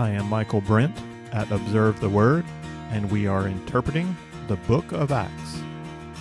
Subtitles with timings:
[0.00, 0.98] I am Michael Brent
[1.30, 2.46] at Observe the Word,
[2.88, 4.16] and we are interpreting
[4.48, 5.60] the book of Acts.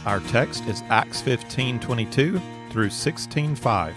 [0.05, 3.95] Our text is Acts 15:22 through 16:5.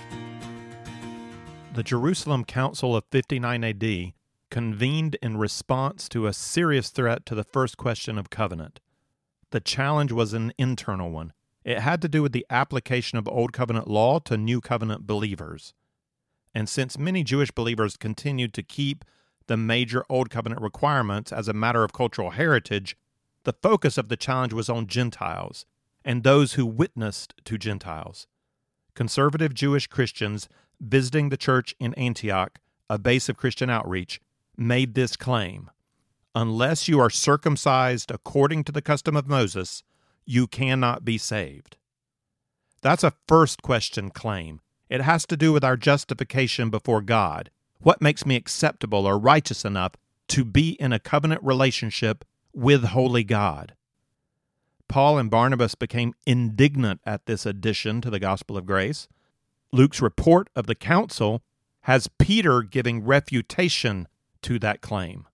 [1.75, 4.15] The Jerusalem Council of 59 AD
[4.51, 8.79] convened in response to a serious threat to the first question of covenant.
[9.51, 11.33] The challenge was an internal one.
[11.65, 15.75] It had to do with the application of Old Covenant law to New Covenant believers.
[16.55, 19.05] And since many Jewish believers continued to keep
[19.47, 22.97] the major Old Covenant requirements as a matter of cultural heritage,
[23.45, 25.67] the focus of the challenge was on Gentiles
[26.05, 28.27] and those who witnessed to Gentiles.
[28.95, 30.49] Conservative Jewish Christians
[30.81, 32.59] visiting the church in Antioch,
[32.91, 34.21] a base of Christian outreach,
[34.57, 35.71] made this claim
[36.35, 39.83] Unless you are circumcised according to the custom of Moses,
[40.25, 41.77] you cannot be saved.
[42.81, 44.61] That's a first question claim.
[44.89, 47.51] It has to do with our justification before God.
[47.83, 49.95] What makes me acceptable or righteous enough
[50.29, 53.75] to be in a covenant relationship with holy God?
[54.87, 59.09] Paul and Barnabas became indignant at this addition to the gospel of grace.
[59.73, 61.43] Luke's report of the council
[61.83, 64.07] has Peter giving refutation
[64.43, 65.27] to that claim.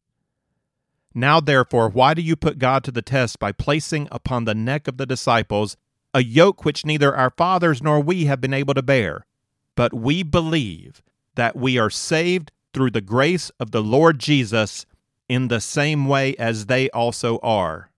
[1.14, 4.88] Now, therefore, why do you put God to the test by placing upon the neck
[4.88, 5.76] of the disciples
[6.14, 9.26] a yoke which neither our fathers nor we have been able to bear?
[9.74, 11.02] But we believe
[11.38, 14.84] that we are saved through the grace of the Lord Jesus
[15.28, 17.92] in the same way as they also are.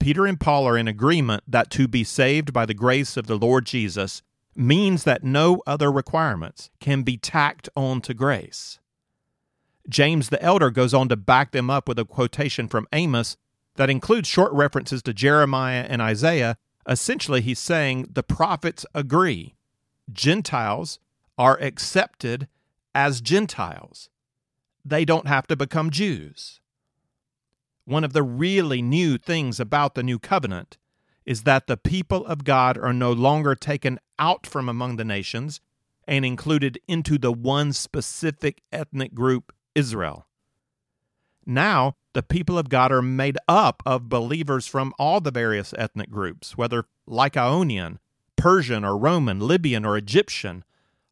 [0.00, 3.36] Peter and Paul are in agreement that to be saved by the grace of the
[3.36, 4.22] Lord Jesus
[4.54, 8.78] means that no other requirements can be tacked on to grace.
[9.86, 13.36] James the elder goes on to back them up with a quotation from Amos
[13.74, 16.56] that includes short references to Jeremiah and Isaiah.
[16.88, 19.54] Essentially, he's saying the prophets agree.
[20.10, 20.98] Gentiles
[21.38, 22.48] are accepted
[22.94, 24.08] as Gentiles,
[24.84, 26.60] they don't have to become Jews.
[27.84, 30.78] One of the really new things about the new covenant
[31.24, 35.60] is that the people of God are no longer taken out from among the nations
[36.06, 40.26] and included into the one specific ethnic group Israel.
[41.44, 46.10] Now, the people of God are made up of believers from all the various ethnic
[46.10, 47.98] groups, whether Lycaonian,
[48.36, 50.64] Persian or Roman, Libyan or Egyptian,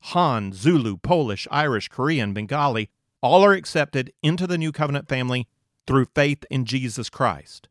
[0.09, 2.91] Han, Zulu, Polish, Irish, Korean, Bengali,
[3.23, 5.49] all are accepted into the new covenant family
[5.87, 7.69] through faith in Jesus Christ.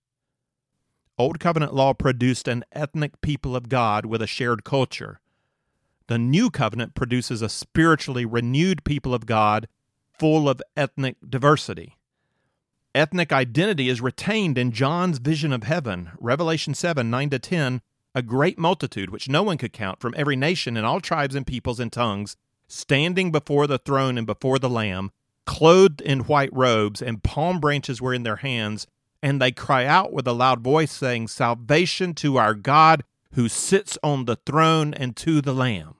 [1.15, 5.19] Old covenant law produced an ethnic people of God with a shared culture.
[6.07, 9.67] The new covenant produces a spiritually renewed people of God
[10.11, 11.97] full of ethnic diversity.
[12.95, 17.81] Ethnic identity is retained in John's vision of heaven, Revelation 7 9 to 10.
[18.15, 21.47] A great multitude, which no one could count, from every nation and all tribes and
[21.47, 22.35] peoples and tongues,
[22.67, 25.11] standing before the throne and before the Lamb,
[25.45, 28.87] clothed in white robes, and palm branches were in their hands.
[29.21, 33.03] And they cry out with a loud voice, saying, Salvation to our God
[33.33, 35.95] who sits on the throne and to the Lamb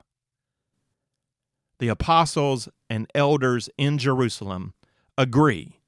[1.84, 4.74] the apostles and elders in Jerusalem
[5.18, 5.82] agree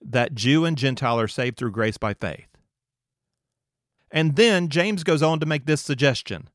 [0.00, 2.48] that Jew and Gentile are saved through grace by faith.
[4.10, 6.48] And then James goes on to make this suggestion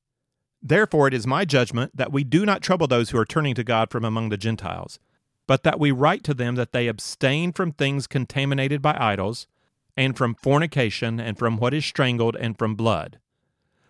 [0.63, 3.63] Therefore, it is my judgment that we do not trouble those who are turning to
[3.63, 4.99] God from among the Gentiles,
[5.47, 9.47] but that we write to them that they abstain from things contaminated by idols,
[9.97, 13.19] and from fornication, and from what is strangled, and from blood.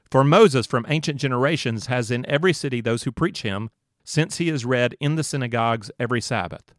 [0.09, 3.69] For Moses from ancient generations has in every city those who preach him,
[4.03, 6.73] since he is read in the synagogues every Sabbath.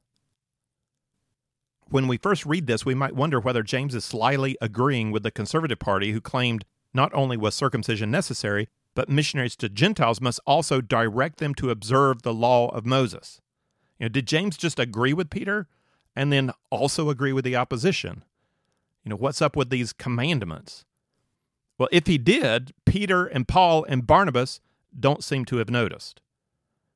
[1.89, 5.31] When we first read this, we might wonder whether James is slyly agreeing with the
[5.31, 10.81] conservative party who claimed not only was circumcision necessary, but missionaries to Gentiles must also
[10.81, 13.41] direct them to observe the law of Moses.
[13.99, 15.69] You know, did James just agree with Peter
[16.15, 18.25] and then also agree with the opposition?
[19.05, 20.85] You know, what's up with these commandments?
[21.79, 24.61] Well, if he did, Peter and Paul and Barnabas
[24.99, 26.21] don't seem to have noticed.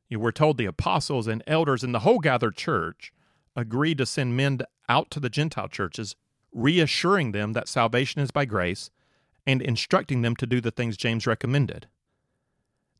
[0.08, 3.12] You know, we're told the apostles and elders and the whole gathered church
[3.56, 6.14] agreed to send men out to the Gentile churches,
[6.52, 8.90] reassuring them that salvation is by grace
[9.46, 11.86] and instructing them to do the things James recommended.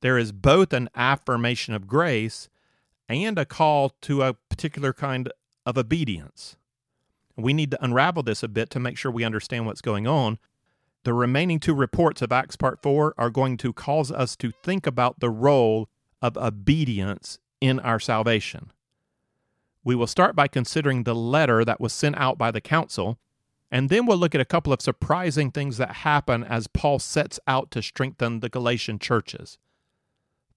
[0.00, 2.48] There is both an affirmation of grace
[3.08, 5.30] and a call to a particular kind
[5.64, 6.56] of obedience.
[7.36, 10.38] We need to unravel this a bit to make sure we understand what's going on.
[11.04, 14.86] The remaining two reports of Acts Part 4 are going to cause us to think
[14.86, 15.88] about the role
[16.22, 18.72] of obedience in our salvation.
[19.84, 23.18] We will start by considering the letter that was sent out by the council,
[23.70, 27.40] and then we'll look at a couple of surprising things that happen as Paul sets
[27.46, 29.58] out to strengthen the Galatian churches.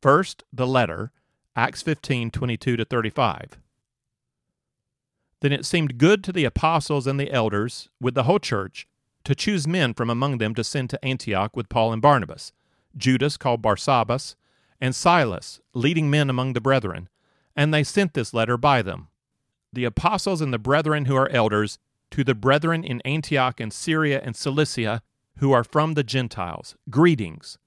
[0.02, 1.12] First, the letter,
[1.56, 3.60] Acts 15 22 to 35.
[5.42, 8.88] Then it seemed good to the apostles and the elders, with the whole church,
[9.24, 12.54] to choose men from among them to send to Antioch with Paul and Barnabas,
[12.96, 14.36] Judas called Barsabbas,
[14.82, 17.10] and Silas, leading men among the brethren,
[17.56, 19.08] and they sent this letter by them.
[19.72, 21.80] The apostles and the brethren who are elders,
[22.12, 25.02] to the brethren in Antioch and Syria and Cilicia,
[25.38, 27.58] who are from the Gentiles, greetings.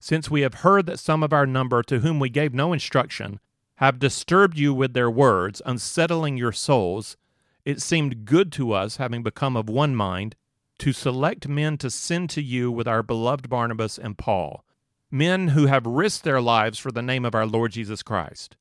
[0.00, 3.40] Since we have heard that some of our number, to whom we gave no instruction,
[3.76, 7.16] have disturbed you with their words, unsettling your souls,
[7.64, 10.36] it seemed good to us, having become of one mind,
[10.78, 14.64] to select men to send to you with our beloved Barnabas and Paul,
[15.10, 18.56] men who have risked their lives for the name of our Lord Jesus Christ.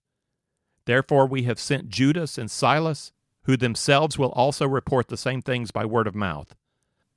[0.85, 3.11] Therefore, we have sent Judas and Silas,
[3.45, 6.55] who themselves will also report the same things by word of mouth.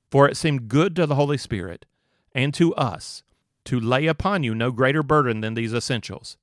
[0.09, 1.85] For it seemed good to the Holy Spirit
[2.33, 3.23] and to us
[3.65, 6.37] to lay upon you no greater burden than these essentials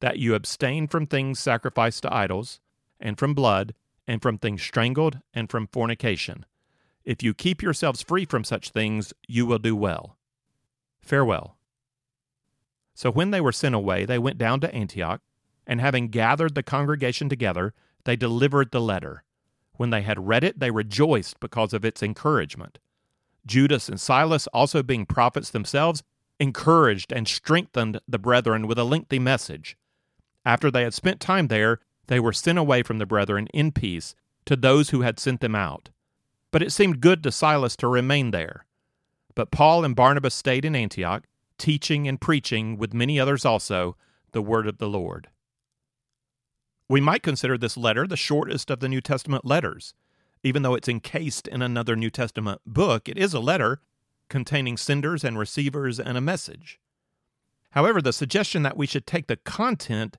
[0.00, 2.60] that you abstain from things sacrificed to idols,
[3.00, 3.74] and from blood,
[4.06, 6.44] and from things strangled, and from fornication.
[7.04, 10.18] If you keep yourselves free from such things, you will do well.
[11.00, 11.56] Farewell.
[12.94, 15.22] So when they were sent away, they went down to Antioch,
[15.66, 17.72] and having gathered the congregation together,
[18.04, 19.24] they delivered the letter.
[19.76, 22.78] When they had read it, they rejoiced because of its encouragement.
[23.46, 26.02] Judas and Silas, also being prophets themselves,
[26.40, 29.76] encouraged and strengthened the brethren with a lengthy message.
[30.44, 34.14] After they had spent time there, they were sent away from the brethren in peace
[34.46, 35.90] to those who had sent them out.
[36.50, 38.66] But it seemed good to Silas to remain there.
[39.34, 41.24] But Paul and Barnabas stayed in Antioch,
[41.58, 43.96] teaching and preaching, with many others also,
[44.32, 45.28] the word of the Lord.
[46.88, 49.94] We might consider this letter the shortest of the New Testament letters.
[50.42, 53.80] Even though it's encased in another New Testament book, it is a letter
[54.28, 56.78] containing senders and receivers and a message.
[57.70, 60.16] However, the suggestion that we should take the content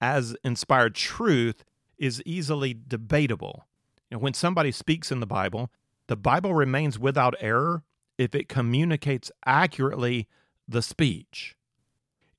[0.00, 1.64] as inspired truth
[1.98, 3.66] is easily debatable.
[4.10, 5.70] You know, when somebody speaks in the Bible,
[6.06, 7.82] the Bible remains without error
[8.16, 10.28] if it communicates accurately
[10.68, 11.56] the speech.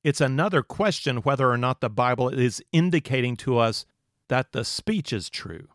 [0.06, 3.88] It's another question whether or not the Bible is indicating to us
[4.28, 5.68] that the speech is true.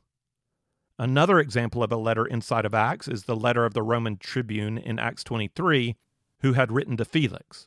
[1.01, 4.79] Another example of a letter inside of Acts is the letter of the Roman tribune
[4.79, 5.97] in Acts 23
[6.43, 7.67] who had written to Felix.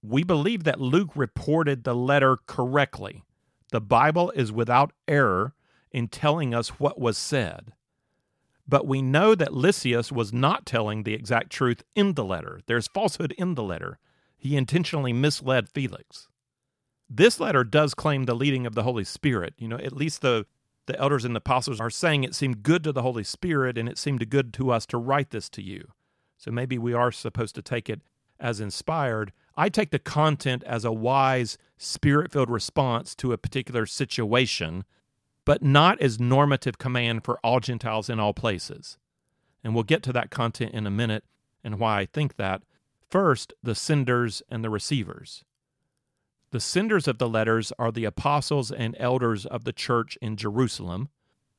[0.00, 3.24] We believe that Luke reported the letter correctly.
[3.72, 5.54] The Bible is without error
[5.90, 7.72] in telling us what was said.
[8.68, 12.60] But we know that Lysias was not telling the exact truth in the letter.
[12.66, 13.98] There's falsehood in the letter.
[14.36, 16.28] He intentionally misled Felix.
[17.08, 19.54] This letter does claim the leading of the Holy Spirit.
[19.58, 20.46] You know, at least the,
[20.86, 23.88] the elders and the apostles are saying it seemed good to the Holy Spirit and
[23.88, 25.88] it seemed good to us to write this to you.
[26.36, 28.02] So maybe we are supposed to take it
[28.38, 29.32] as inspired.
[29.56, 34.84] I take the content as a wise, spirit filled response to a particular situation,
[35.44, 38.98] but not as normative command for all Gentiles in all places.
[39.64, 41.24] And we'll get to that content in a minute
[41.64, 42.62] and why I think that.
[43.10, 45.44] First, the senders and the receivers.
[46.50, 51.08] The senders of the letters are the apostles and elders of the church in Jerusalem,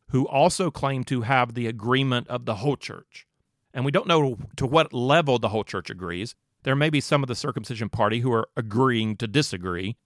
[0.10, 3.28] who also claim to have the agreement of the whole church.
[3.74, 6.36] And we don't know to what level the whole church agrees.
[6.64, 9.98] There may be some of the circumcision party who are agreeing to disagree.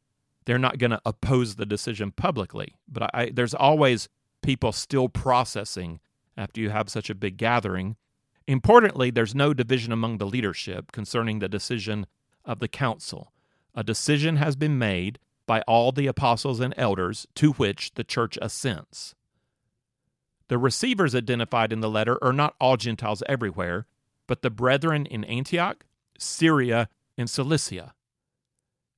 [0.45, 4.09] They're not going to oppose the decision publicly, but I, there's always
[4.41, 5.99] people still processing
[6.35, 7.95] after you have such a big gathering.
[8.47, 12.05] Importantly, there's no division among the leadership concerning the decision
[12.43, 13.31] of the council.
[13.75, 18.37] A decision has been made by all the apostles and elders to which the church
[18.41, 19.15] assents.
[20.47, 23.85] The receivers identified in the letter are not all Gentiles everywhere,
[24.27, 25.85] but the brethren in Antioch,
[26.17, 27.93] Syria, and Cilicia.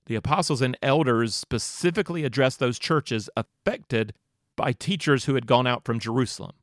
[0.06, 4.14] The apostles and elders specifically addressed those churches affected
[4.56, 6.54] by teachers who had gone out from Jerusalem.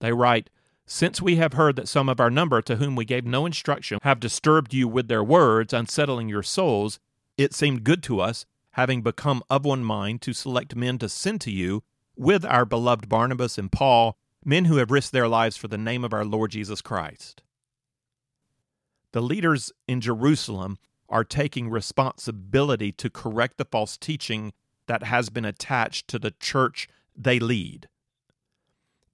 [0.00, 0.50] They write,
[0.86, 3.98] Since we have heard that some of our number, to whom we gave no instruction,
[4.02, 6.98] have disturbed you with their words, unsettling your souls,
[7.38, 11.40] it seemed good to us, having become of one mind, to select men to send
[11.42, 11.82] to you
[12.16, 16.04] with our beloved Barnabas and Paul, men who have risked their lives for the name
[16.04, 17.42] of our Lord Jesus Christ.
[19.12, 24.52] The leaders in Jerusalem are taking responsibility to correct the false teaching
[24.86, 27.88] that has been attached to the church they lead.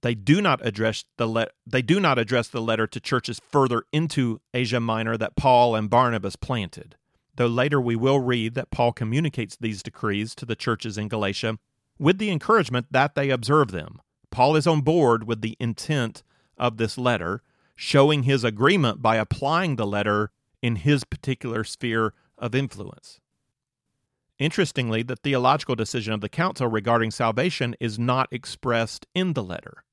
[0.01, 3.83] They do not address the le- they do not address the letter to churches further
[3.91, 6.95] into Asia Minor that Paul and Barnabas planted.
[7.35, 11.57] Though later we will read that Paul communicates these decrees to the churches in Galatia
[11.99, 14.01] with the encouragement that they observe them.
[14.31, 16.23] Paul is on board with the intent
[16.57, 17.41] of this letter
[17.75, 23.19] showing his agreement by applying the letter in his particular sphere of influence.
[24.39, 29.83] Interestingly, the theological decision of the council regarding salvation is not expressed in the letter.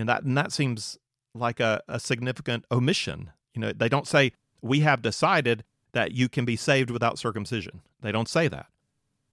[0.00, 0.98] And that and that seems
[1.34, 3.30] like a, a significant omission.
[3.54, 7.82] You know, they don't say, We have decided that you can be saved without circumcision.
[8.00, 8.66] They don't say that.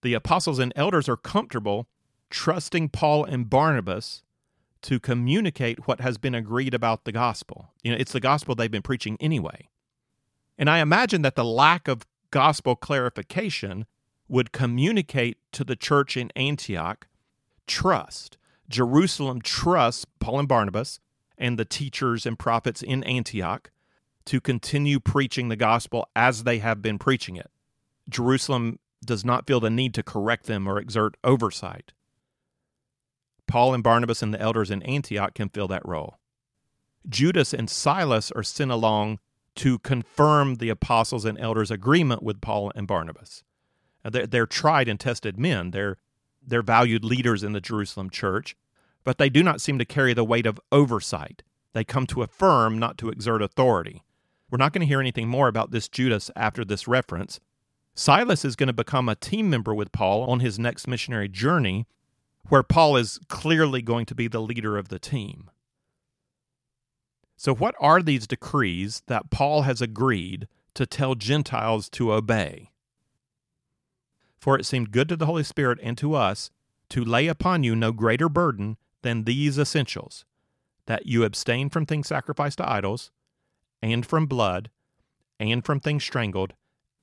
[0.01, 1.88] The apostles and elders are comfortable
[2.29, 4.24] trusting Paul and Barnabas
[4.83, 7.74] to communicate what has been agreed about the gospel.
[7.83, 9.69] You know, it's the gospel they've been preaching anyway.
[10.57, 13.86] And I imagine that the lack of gospel clarification
[14.27, 17.07] would communicate to the church in Antioch
[17.65, 18.38] trust.
[18.69, 21.00] Jerusalem trusts Paul and Barnabas
[21.38, 23.71] and the teachers and prophets in Antioch
[24.25, 27.50] to continue preaching the gospel as they have been preaching it.
[28.09, 31.93] Jerusalem does not feel the need to correct them or exert oversight.
[33.47, 36.17] Paul and Barnabas and the elders in Antioch can fill that role.
[37.07, 39.19] Judas and Silas are sent along
[39.55, 43.43] to confirm the apostles and elders' agreement with Paul and Barnabas.
[44.03, 45.71] They're, tried and tested men.
[45.71, 45.97] They're,
[46.48, 48.56] they're valued leaders in the Jerusalem church,
[49.04, 51.44] but they do not seem to carry the weight of oversight.
[51.74, 54.04] They come to affirm, not to exert authority.
[54.50, 57.39] We're not going to hear anything more about this Judas after this reference.
[57.94, 61.86] Silas is going to become a team member with Paul on his next missionary journey,
[62.48, 65.50] where Paul is clearly going to be the leader of the team.
[67.36, 72.72] So, what are these decrees that Paul has agreed to tell Gentiles to obey?
[74.48, 76.51] For it seemed good to the Holy Spirit and to us
[76.92, 80.24] to lay upon you no greater burden than these essentials
[80.86, 83.12] that you abstain from things sacrificed to idols,
[83.82, 84.70] and from blood,
[85.38, 86.54] and from things strangled,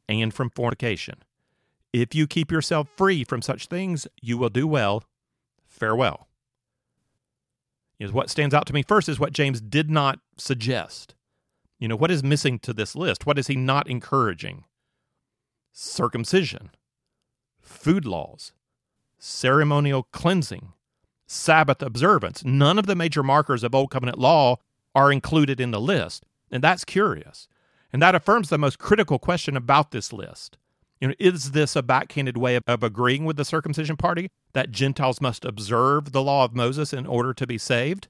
[0.08, 1.16] and from fornication.
[1.92, 5.04] If you keep yourself free from such things, you will do well.
[5.66, 6.28] Farewell.
[8.00, 11.14] Know, what stands out to me first is what James did not suggest.
[11.78, 13.26] You know, what is missing to this list?
[13.26, 14.64] What is he not encouraging?
[15.72, 16.70] Circumcision,
[17.64, 18.52] food laws,
[19.18, 20.72] ceremonial cleansing,
[21.26, 22.44] Sabbath observance.
[22.44, 24.58] None of the major markers of Old Covenant law
[24.94, 26.24] are included in the list.
[26.50, 27.48] And that's curious.
[27.92, 30.58] And that affirms the most critical question about this list.
[31.00, 34.70] You know, is this a backhanded way of, of, agreeing with the circumcision party that
[34.70, 38.08] Gentiles must observe the law of Moses in order to be saved?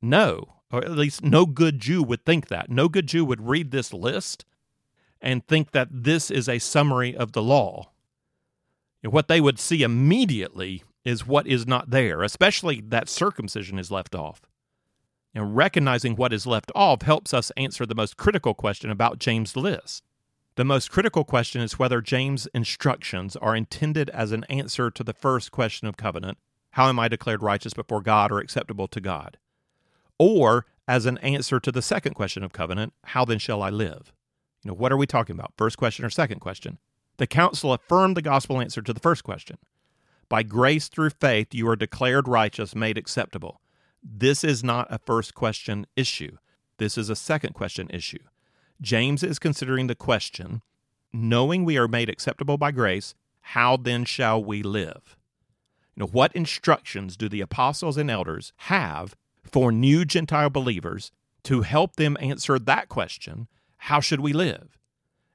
[0.00, 2.70] No, or at least no good Jew would think that.
[2.70, 4.44] No good Jew would read this list
[5.20, 7.90] and think that this is a summary of the law.
[9.04, 13.90] And what they would see immediately is what is not there, especially that circumcision is
[13.90, 14.40] left off.
[15.34, 19.56] And recognizing what is left off helps us answer the most critical question about James'
[19.56, 20.04] list.
[20.56, 25.12] The most critical question is whether James' instructions are intended as an answer to the
[25.12, 26.38] first question of covenant
[26.70, 29.36] how am I declared righteous before God or acceptable to God?
[30.18, 34.12] Or as an answer to the second question of covenant how then shall I live?
[34.64, 35.52] You know, what are we talking about?
[35.58, 36.78] First question or second question?
[37.16, 39.56] The council affirmed the gospel answer to the first question.
[40.28, 43.60] By grace through faith, you are declared righteous, made acceptable.
[44.02, 46.38] This is not a first question issue.
[46.78, 48.18] This is a second question issue.
[48.80, 50.62] James is considering the question
[51.12, 55.16] knowing we are made acceptable by grace, how then shall we live?
[55.96, 61.12] Know, what instructions do the apostles and elders have for new Gentile believers
[61.44, 63.46] to help them answer that question
[63.78, 64.78] how should we live?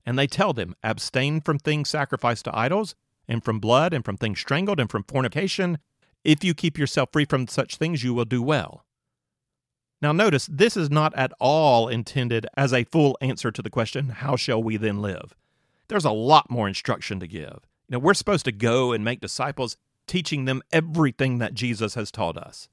[0.05, 2.95] And they tell them abstain from things sacrificed to idols,
[3.27, 5.77] and from blood, and from things strangled, and from fornication,
[6.23, 8.85] if you keep yourself free from such things, you will do well.
[10.01, 14.09] Now, notice this is not at all intended as a full answer to the question,
[14.09, 15.35] How shall we then live?
[15.89, 17.67] There's a lot more instruction to give.
[17.87, 19.75] You know, we're supposed to go and make disciples,
[20.07, 22.69] teaching them everything that Jesus has taught us.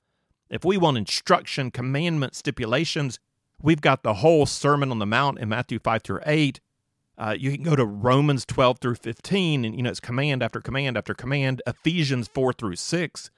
[0.49, 3.19] If we want instruction, commandment, stipulations,
[3.61, 6.61] we've got the whole Sermon on the Mount in Matthew 5 through 8.
[7.19, 10.61] Uh, you can go to Romans 12 through 15, and you know it's command after
[10.61, 11.63] command after command.
[11.67, 13.31] Ephesians 4 through 6.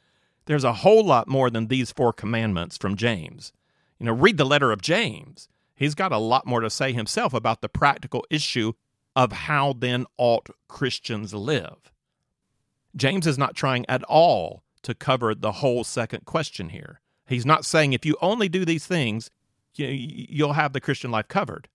[0.47, 3.53] There's a whole lot more than these four commandments from James.
[3.99, 5.49] You know, read the letter of James.
[5.75, 8.73] He's got a lot more to say himself about the practical issue
[9.15, 11.93] of how then ought Christians live.
[12.97, 17.01] James is not trying at all to cover the whole second question here.
[17.27, 19.31] He's not saying if you only do these things,
[19.75, 21.69] you'll have the Christian life covered.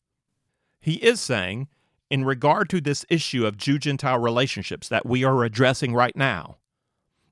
[0.81, 1.67] He is saying,
[2.10, 6.57] in regard to this issue of Jew Gentile relationships that we are addressing right now,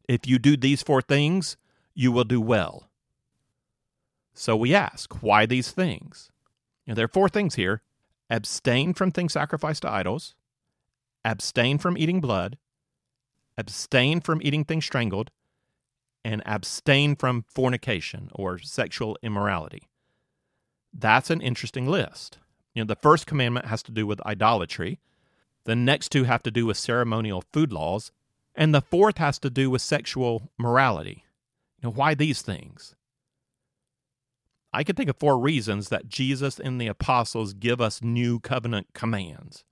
[0.08, 1.58] if you do these four things,
[1.94, 2.90] you will do well.
[4.34, 6.32] So we ask, why these things?
[6.88, 7.82] There are four things here
[8.30, 10.36] abstain from things sacrificed to idols,
[11.24, 12.58] abstain from eating blood,
[13.58, 15.32] abstain from eating things strangled,
[16.24, 19.90] and abstain from fornication or sexual immorality.
[20.94, 22.40] That's an interesting list.
[22.74, 25.00] You know, the first commandment has to do with idolatry.
[25.66, 28.12] The next two have to do with ceremonial food laws,
[28.56, 31.24] and the fourth has to do with sexual morality.
[31.82, 32.96] You know, why these things?
[34.74, 38.88] I can think of four reasons that Jesus and the apostles give us new covenant
[38.94, 39.66] commands.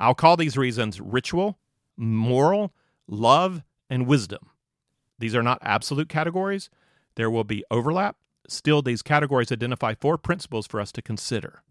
[0.00, 1.58] I'll call these reasons ritual,
[1.96, 2.74] moral,
[3.06, 4.50] love, and wisdom.
[5.18, 6.68] These are not absolute categories.
[7.14, 8.16] There will be overlap.
[8.48, 11.62] Still, these categories identify four principles for us to consider.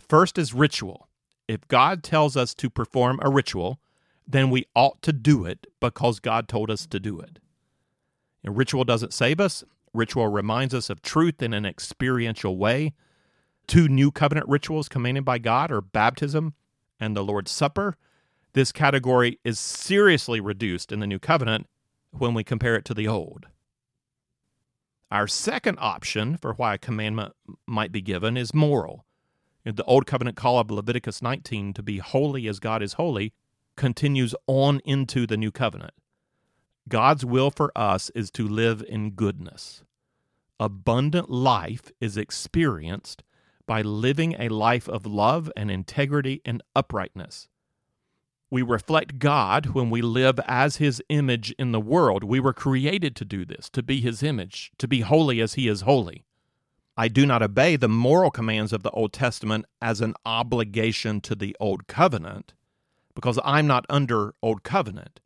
[0.00, 1.08] First is ritual.
[1.46, 3.80] If God tells us to perform a ritual,
[4.26, 7.38] then we ought to do it because God told us to do it.
[8.44, 12.94] And ritual doesn't save us, ritual reminds us of truth in an experiential way.
[13.66, 16.54] Two new covenant rituals commanded by God are baptism
[16.98, 17.96] and the Lord's Supper.
[18.52, 21.66] This category is seriously reduced in the new covenant
[22.10, 23.46] when we compare it to the old.
[25.10, 27.32] Our second option for why a commandment
[27.66, 29.04] might be given is moral.
[29.64, 33.32] The Old Covenant call of Leviticus 19 to be holy as God is holy
[33.76, 35.92] continues on into the New Covenant.
[36.88, 39.84] God's will for us is to live in goodness.
[40.58, 43.22] Abundant life is experienced
[43.66, 47.48] by living a life of love and integrity and uprightness.
[48.50, 52.24] We reflect God when we live as His image in the world.
[52.24, 55.68] We were created to do this, to be His image, to be holy as He
[55.68, 56.24] is holy.
[57.00, 61.34] I do not obey the moral commands of the Old Testament as an obligation to
[61.34, 62.52] the Old Covenant,
[63.14, 65.18] because I'm not under Old Covenant.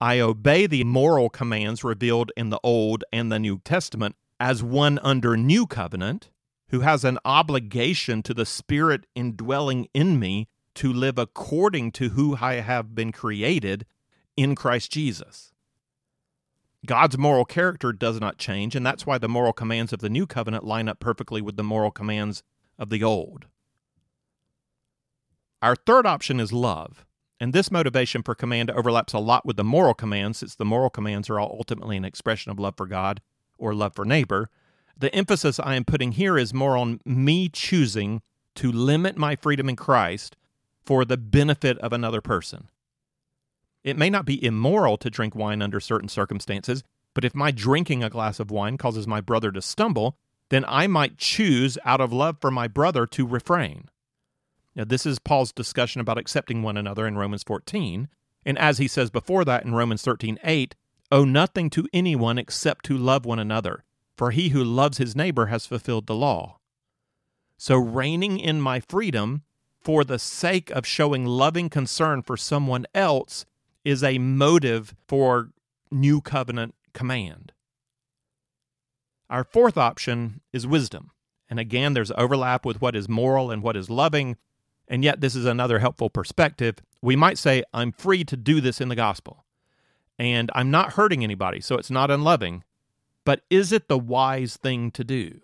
[0.00, 4.98] I obey the moral commands revealed in the Old and the New Testament as one
[5.04, 6.30] under New Covenant
[6.70, 12.36] who has an obligation to the Spirit indwelling in me to live according to who
[12.40, 13.86] I have been created
[14.36, 15.53] in Christ Jesus.
[16.86, 20.26] God's moral character does not change, and that's why the moral commands of the New
[20.26, 22.42] Covenant line up perfectly with the moral commands
[22.78, 23.46] of the Old.
[25.62, 27.06] Our third option is love.
[27.40, 30.90] And this motivation for command overlaps a lot with the moral commands, since the moral
[30.90, 33.20] commands are all ultimately an expression of love for God
[33.58, 34.50] or love for neighbor.
[34.96, 38.22] The emphasis I am putting here is more on me choosing
[38.56, 40.36] to limit my freedom in Christ
[40.84, 42.68] for the benefit of another person.
[43.84, 48.02] It may not be immoral to drink wine under certain circumstances, but if my drinking
[48.02, 50.16] a glass of wine causes my brother to stumble,
[50.48, 53.88] then I might choose out of love for my brother to refrain.
[54.74, 58.08] Now, this is Paul's discussion about accepting one another in Romans 14.
[58.44, 60.74] And as he says before that in Romans 13 8,
[61.12, 63.84] owe nothing to anyone except to love one another,
[64.16, 66.58] for he who loves his neighbor has fulfilled the law.
[67.56, 69.42] So, reining in my freedom
[69.80, 73.44] for the sake of showing loving concern for someone else
[73.84, 75.50] is a motive for
[75.90, 77.52] new covenant command.
[79.30, 81.10] Our fourth option is wisdom.
[81.48, 84.36] And again, there's overlap with what is moral and what is loving.
[84.88, 86.76] And yet, this is another helpful perspective.
[87.02, 89.44] We might say, I'm free to do this in the gospel,
[90.18, 92.64] and I'm not hurting anybody, so it's not unloving.
[93.24, 95.14] But is it the wise thing to do?
[95.14, 95.40] You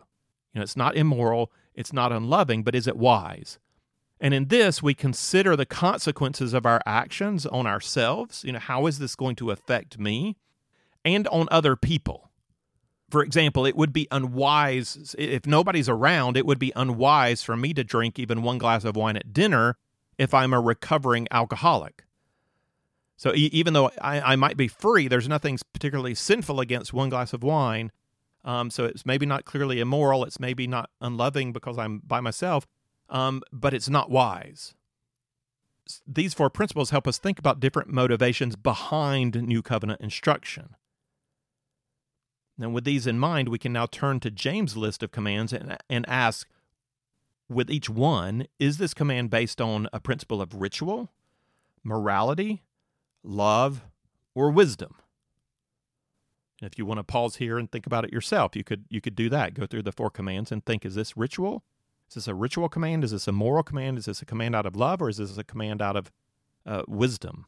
[0.55, 3.59] know, it's not immoral, it's not unloving, but is it wise?
[4.21, 8.45] And in this, we consider the consequences of our actions on ourselves.
[8.45, 10.37] You know, how is this going to affect me
[11.05, 12.31] and on other people?
[13.11, 17.75] for example, it would be unwise if nobody's around, it would be unwise for me
[17.75, 19.77] to drink even one glass of wine at dinner
[20.17, 22.05] if I'm a recovering alcoholic.
[23.17, 27.11] So e- even though I, I, might be free, there's nothing particularly sinful against one
[27.11, 27.91] glass of wine.
[28.45, 30.25] Um, so it's maybe not clearly immoral.
[30.25, 32.67] It's maybe not unloving because I'm by myself,
[33.11, 34.75] um, but it's not wise.
[36.07, 40.77] These four principles help us think about different motivations behind New Covenant instruction.
[42.61, 45.77] And with these in mind, we can now turn to James' list of commands and,
[45.89, 46.47] and ask
[47.49, 51.11] with each one, is this command based on a principle of ritual,
[51.83, 52.63] morality,
[53.25, 53.83] love,
[54.35, 54.95] or wisdom?
[56.63, 59.17] if you want to pause here and think about it yourself, you could you could
[59.17, 59.55] do that.
[59.55, 61.65] Go through the four commands and think: Is this ritual?
[62.11, 63.05] Is this a ritual command?
[63.05, 63.97] Is this a moral command?
[63.97, 66.11] Is this a command out of love, or is this a command out of
[66.67, 67.47] uh, wisdom?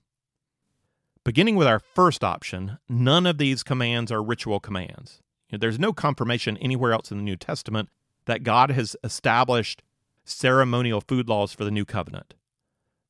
[1.25, 5.21] Beginning with our first option, none of these commands are ritual commands.
[5.51, 7.89] There's no confirmation anywhere else in the New Testament
[8.27, 9.83] that God has established
[10.25, 12.35] ceremonial food laws for the new covenant.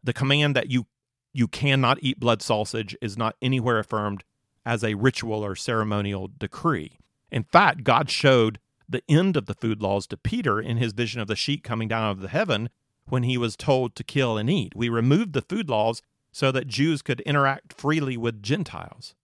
[0.03, 0.87] The command that you
[1.35, 4.25] you cannot eat blood sausage is not anywhere affirmed
[4.67, 6.99] as a ritual or ceremonial decree.
[7.31, 11.21] In fact, God showed the end of the food laws to Peter in his vision
[11.21, 12.69] of the sheet coming down out of the heaven
[13.09, 14.75] when he was told to kill and eat.
[14.75, 19.15] We removed the food laws so that Jews could interact freely with Gentiles.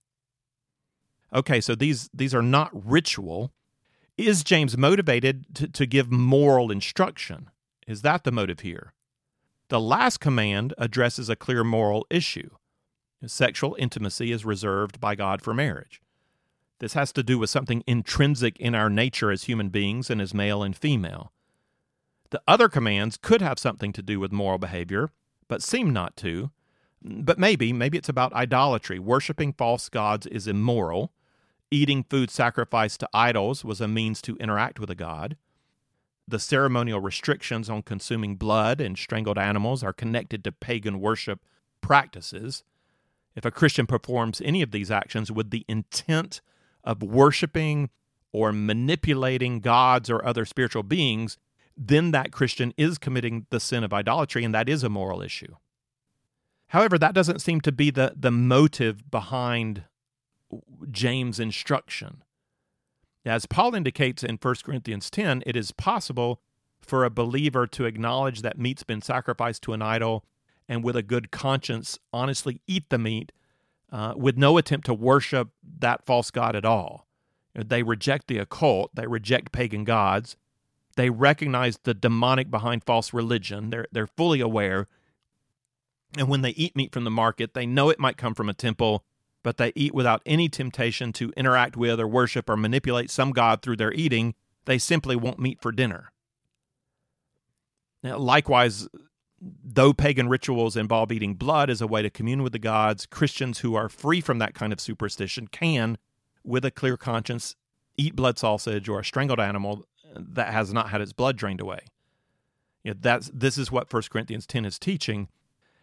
[1.33, 3.51] Okay, so these these are not ritual.
[4.17, 7.49] Is James motivated to, to give moral instruction?
[7.87, 8.93] Is that the motive here?
[9.69, 12.49] The last command addresses a clear moral issue.
[13.25, 16.01] Sexual intimacy is reserved by God for marriage.
[16.79, 20.33] This has to do with something intrinsic in our nature as human beings and as
[20.33, 21.31] male and female.
[22.31, 25.11] The other commands could have something to do with moral behavior,
[25.47, 26.51] but seem not to.
[27.01, 28.99] But maybe, maybe it's about idolatry.
[28.99, 31.11] Worshipping false gods is immoral.
[31.71, 35.37] Eating food sacrificed to idols was a means to interact with a god.
[36.27, 41.39] The ceremonial restrictions on consuming blood and strangled animals are connected to pagan worship
[41.81, 42.63] practices.
[43.35, 46.41] If a Christian performs any of these actions with the intent
[46.83, 47.89] of worshiping
[48.31, 51.37] or manipulating gods or other spiritual beings,
[51.75, 55.55] then that Christian is committing the sin of idolatry, and that is a moral issue.
[56.67, 59.85] However, that doesn't seem to be the, the motive behind
[60.91, 62.23] James' instruction.
[63.25, 66.41] As Paul indicates in 1 Corinthians 10, it is possible
[66.81, 70.25] for a believer to acknowledge that meat's been sacrificed to an idol
[70.67, 73.31] and with a good conscience honestly eat the meat
[73.91, 75.49] uh, with no attempt to worship
[75.79, 77.07] that false god at all.
[77.55, 80.37] They reject the occult, they reject pagan gods,
[80.95, 83.69] they recognize the demonic behind false religion.
[83.69, 84.87] They're, they're fully aware.
[86.17, 88.53] And when they eat meat from the market, they know it might come from a
[88.53, 89.05] temple,
[89.43, 93.61] but they eat without any temptation to interact with or worship or manipulate some god
[93.61, 94.35] through their eating.
[94.65, 96.11] They simply want meat for dinner.
[98.03, 98.87] Now, likewise,
[99.41, 103.59] though pagan rituals involve eating blood as a way to commune with the gods, Christians
[103.59, 105.97] who are free from that kind of superstition can,
[106.43, 107.55] with a clear conscience,
[107.97, 111.79] eat blood sausage or a strangled animal that has not had its blood drained away.
[112.83, 115.27] You know, that's this is what 1 Corinthians 10 is teaching.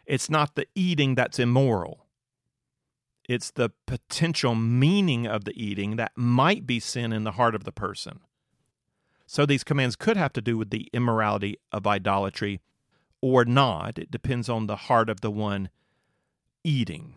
[0.07, 2.07] It's not the eating that's immoral.
[3.29, 7.64] It's the potential meaning of the eating that might be sin in the heart of
[7.64, 8.21] the person.
[9.27, 12.61] So these commands could have to do with the immorality of idolatry
[13.21, 13.99] or not.
[13.99, 15.71] It depends on the heart of the one
[16.65, 17.15] eating.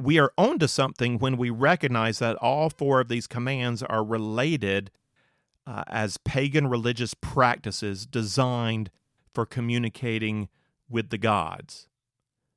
[0.00, 4.90] We are onto something when we recognize that all four of these commands are related
[5.66, 8.90] uh, as pagan religious practices designed
[9.34, 10.48] for communicating
[10.88, 11.86] with the gods.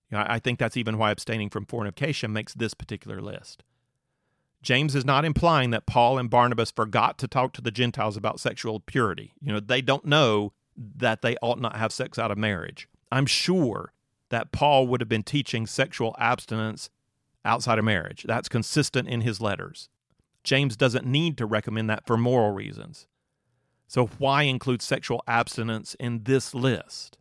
[0.09, 3.63] You know, I think that's even why abstaining from fornication makes this particular list.
[4.61, 8.39] James is not implying that Paul and Barnabas forgot to talk to the Gentiles about
[8.39, 9.33] sexual purity.
[9.41, 12.87] You know, they don't know that they ought not have sex out of marriage.
[13.11, 13.93] I'm sure
[14.29, 16.89] that Paul would have been teaching sexual abstinence
[17.45, 18.23] outside of marriage.
[18.27, 19.89] That's consistent in his letters.
[20.43, 23.07] James doesn't need to recommend that for moral reasons.
[23.87, 27.17] So, why include sexual abstinence in this list?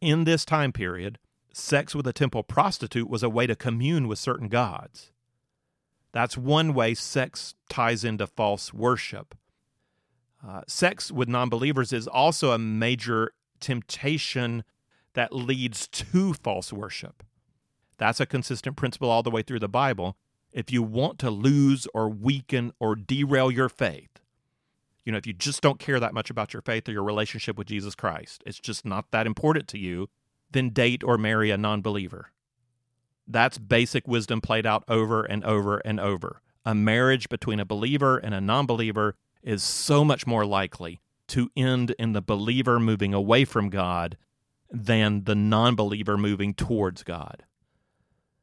[0.00, 1.18] In this time period,
[1.52, 5.10] sex with a temple prostitute was a way to commune with certain gods.
[6.12, 9.34] That's one way sex ties into false worship.
[10.46, 14.64] Uh, sex with non believers is also a major temptation
[15.14, 17.22] that leads to false worship.
[17.96, 20.16] That's a consistent principle all the way through the Bible
[20.52, 24.20] if you want to lose or weaken or derail your faith,
[25.04, 27.56] you know, if you just don't care that much about your faith or your relationship
[27.56, 30.08] with Jesus Christ, it's just not that important to you,
[30.50, 32.32] then date or marry a non believer.
[33.26, 36.42] That's basic wisdom played out over and over and over.
[36.64, 41.50] A marriage between a believer and a non believer is so much more likely to
[41.56, 44.16] end in the believer moving away from God
[44.70, 47.44] than the non believer moving towards God.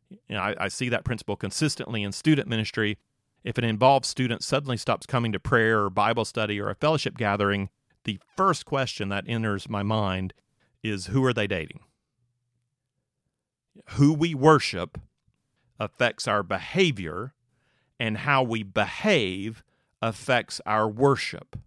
[0.10, 2.98] You know, I, I see that principle consistently in student ministry.
[3.44, 7.18] If an involved student suddenly stops coming to prayer or Bible study or a fellowship
[7.18, 7.70] gathering,
[8.04, 10.34] the first question that enters my mind
[10.84, 11.82] is who are they dating?
[13.92, 15.00] Who we worship
[15.80, 17.34] affects our behavior,
[18.00, 19.64] and how we behave
[20.06, 21.58] affects our worship.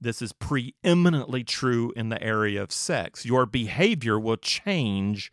[0.00, 3.26] This is preeminently true in the area of sex.
[3.26, 5.30] Your behavior will change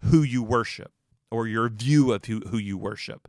[0.00, 0.92] who you worship
[1.30, 3.28] or your view of who, who you worship.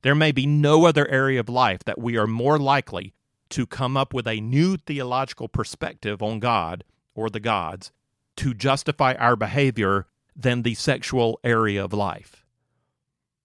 [0.00, 3.12] There may be no other area of life that we are more likely
[3.50, 7.92] to come up with a new theological perspective on God or the gods
[8.36, 12.46] to justify our behavior than the sexual area of life.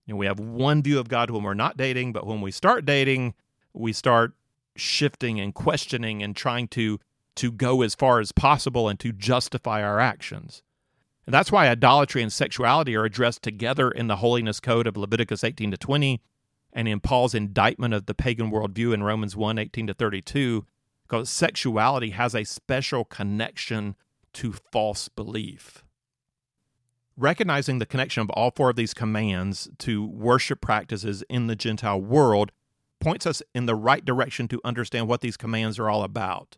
[0.08, 2.86] And we have one view of God when we're not dating, but when we start
[2.86, 3.34] dating,
[3.74, 4.34] we start
[4.76, 7.00] shifting and questioning and trying to
[7.36, 10.64] to go as far as possible and to justify our actions.
[11.26, 15.44] And that's why idolatry and sexuality are addressed together in the holiness code of Leviticus
[15.44, 16.22] 18 to 20
[16.74, 20.66] and in Paul's indictment of the pagan worldview in Romans 1 18 to 32,
[21.04, 23.96] because sexuality has a special connection
[24.34, 25.84] to false belief.
[27.18, 32.02] Recognizing the connection of all four of these commands to worship practices in the Gentile
[32.02, 32.52] world
[33.02, 36.58] points us in the right direction to understand what these commands are all about.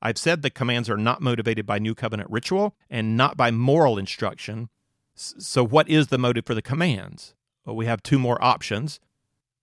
[0.00, 3.98] I've said the commands are not motivated by New Covenant ritual and not by moral
[3.98, 4.68] instruction.
[5.14, 7.34] So, what is the motive for the commands?
[7.64, 8.98] Well, we have two more options.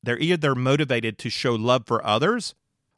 [0.01, 2.55] They're either motivated to show love for others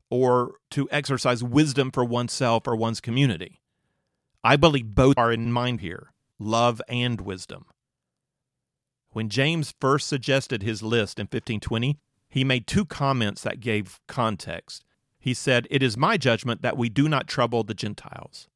[0.10, 3.62] or to exercise wisdom for oneself or one's community.
[4.44, 7.66] I believe both are in mind here love and wisdom.
[9.12, 12.00] When James first suggested his list in 1520,
[12.32, 14.86] he made two comments that gave context.
[15.20, 18.48] He said, It is my judgment that we do not trouble the Gentiles.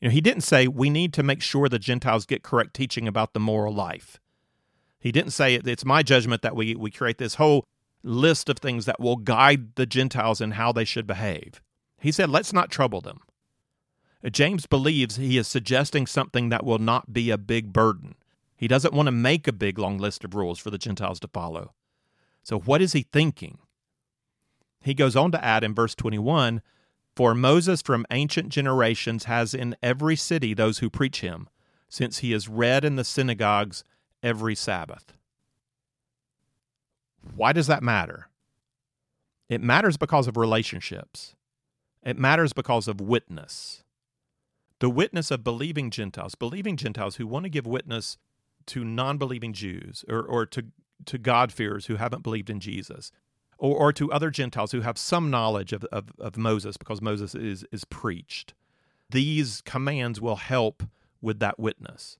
[0.00, 3.06] You know, he didn't say we need to make sure the Gentiles get correct teaching
[3.06, 4.18] about the moral life.
[4.98, 7.64] He didn't say it's my judgment that we, we create this whole
[8.02, 11.62] list of things that will guide the Gentiles in how they should behave.
[12.00, 13.20] He said, let's not trouble them.
[14.32, 18.16] James believes he is suggesting something that will not be a big burden.
[18.56, 21.28] He doesn't want to make a big long list of rules for the Gentiles to
[21.28, 21.72] follow.
[22.42, 23.58] So, what is he thinking?
[24.80, 26.62] He goes on to add in verse 21
[27.14, 31.48] For Moses from ancient generations has in every city those who preach him,
[31.88, 33.84] since he is read in the synagogues
[34.22, 35.12] every Sabbath.
[37.34, 38.28] Why does that matter?
[39.48, 41.34] It matters because of relationships.
[42.02, 43.82] It matters because of witness.
[44.80, 48.16] The witness of believing Gentiles, believing Gentiles who want to give witness
[48.66, 50.66] to non believing Jews or, or to,
[51.06, 53.12] to God-fearers who haven't believed in Jesus,
[53.58, 57.34] or, or to other Gentiles who have some knowledge of, of, of Moses because Moses
[57.34, 58.54] is, is preached.
[59.10, 60.82] These commands will help
[61.20, 62.18] with that witness.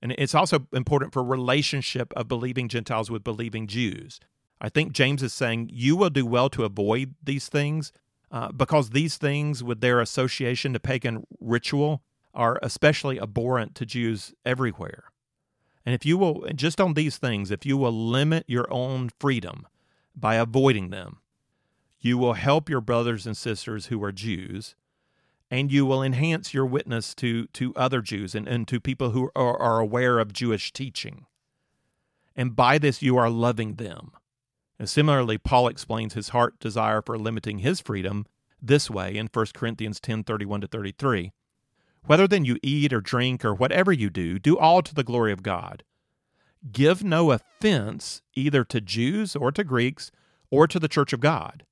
[0.00, 4.20] And it's also important for relationship of believing Gentiles with believing Jews.
[4.60, 7.92] I think James is saying you will do well to avoid these things
[8.30, 12.02] uh, because these things, with their association to pagan ritual,
[12.34, 15.04] are especially abhorrent to Jews everywhere.
[15.88, 19.66] And if you will, just on these things, if you will limit your own freedom
[20.14, 21.20] by avoiding them,
[21.98, 24.74] you will help your brothers and sisters who are Jews
[25.50, 29.30] and you will enhance your witness to, to other Jews and, and to people who
[29.34, 31.24] are, are aware of Jewish teaching.
[32.36, 34.10] And by this, you are loving them.
[34.78, 38.26] And similarly, Paul explains his heart desire for limiting his freedom
[38.60, 41.32] this way in 1 Corinthians 10 31 to 33.
[42.08, 45.32] Whether then you eat or drink or whatever you do, do all to the glory
[45.32, 45.84] of God.
[46.72, 50.10] Give no offense either to Jews or to Greeks
[50.50, 51.64] or to the church of God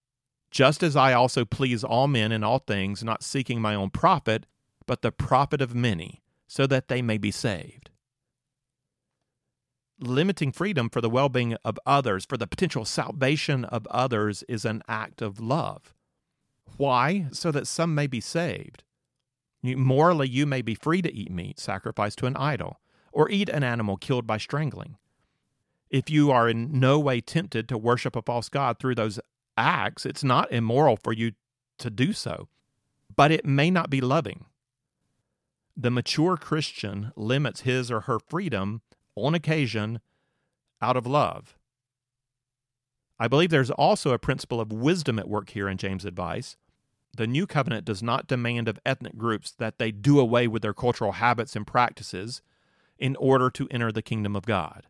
[0.56, 4.46] just as I also please all men in all things, not seeking my own profit,
[4.86, 7.90] but the profit of many, so that they may be saved.
[10.00, 14.64] Limiting freedom for the well being of others, for the potential salvation of others, is
[14.64, 15.92] an act of love.
[16.78, 17.26] Why?
[17.32, 18.82] So that some may be saved.
[19.74, 22.80] Morally, you may be free to eat meat sacrificed to an idol,
[23.12, 24.96] or eat an animal killed by strangling.
[25.90, 29.20] If you are in no way tempted to worship a false God through those
[29.56, 31.32] acts, it's not immoral for you
[31.78, 32.48] to do so,
[33.14, 34.44] but it may not be loving.
[35.76, 38.82] The mature Christian limits his or her freedom
[39.14, 40.00] on occasion
[40.80, 41.56] out of love.
[43.18, 46.56] I believe there's also a principle of wisdom at work here in James' advice.
[47.16, 50.74] The new covenant does not demand of ethnic groups that they do away with their
[50.74, 52.42] cultural habits and practices
[52.98, 54.86] in order to enter the kingdom of God.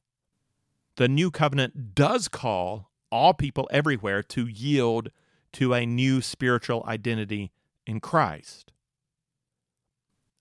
[0.97, 5.11] The new covenant does call all people everywhere to yield
[5.53, 7.53] to a new spiritual identity
[7.87, 8.73] in Christ.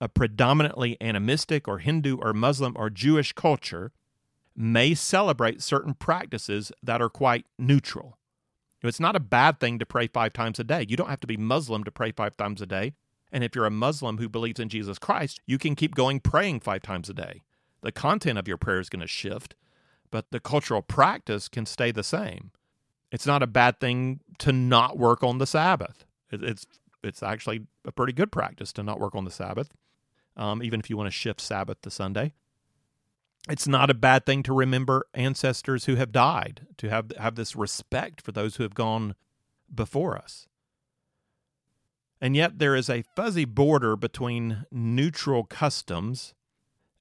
[0.02, 3.92] A predominantly animistic or Hindu or Muslim or Jewish culture
[4.56, 8.18] may celebrate certain practices that are quite neutral.
[8.88, 10.86] It's not a bad thing to pray five times a day.
[10.88, 12.94] You don't have to be Muslim to pray five times a day.
[13.32, 16.62] And if you're a Muslim who believes in Jesus Christ, you can keep going praying
[16.62, 17.42] five times a day.
[17.82, 19.56] The content of your prayer is going to shift,
[20.12, 22.52] but the cultural practice can stay the same.
[23.12, 26.06] It's not a bad thing to not work on the Sabbath.
[26.32, 26.66] It's
[27.04, 29.70] it's actually a pretty good practice to not work on the Sabbath,
[30.36, 32.34] um, even if you want to shift Sabbath to Sunday.
[33.48, 37.56] It's not a bad thing to remember ancestors who have died, to have have this
[37.56, 39.16] respect for those who have gone
[39.74, 40.48] before us.
[42.20, 46.34] And yet there is a fuzzy border between neutral customs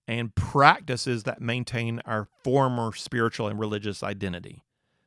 [0.07, 4.65] and practices that maintain our former spiritual and religious identity.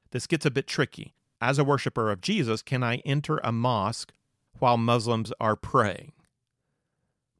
[0.09, 1.13] This gets a bit tricky.
[1.39, 4.11] As a worshiper of Jesus, can I enter a mosque
[4.57, 6.13] while Muslims are praying?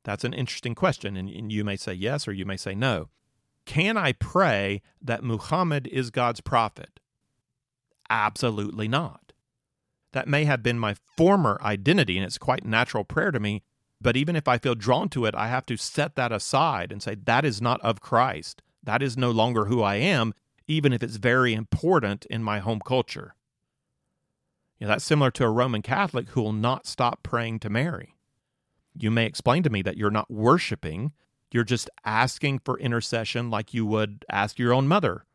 [0.04, 3.10] That's an interesting question, and you may say yes or you may say no.
[3.68, 7.02] Can I pray that Muhammad is God's prophet?
[8.10, 9.34] Absolutely not.
[10.14, 13.62] That may have been my former identity, and it's quite natural prayer to me,
[14.00, 17.04] but even if I feel drawn to it, I have to set that aside and
[17.04, 18.62] say, that is not of Christ.
[18.82, 20.34] That is no longer who I am,
[20.68, 23.36] even if it's very important in my home culture.
[24.80, 28.16] You know, that's similar to a Roman Catholic who will not stop praying to Mary.
[28.96, 31.12] You may explain to me that you're not worshiping,
[31.52, 35.26] you're just asking for intercession like you would ask your own mother.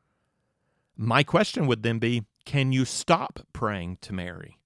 [0.96, 4.58] My question would then be Can you stop praying to Mary?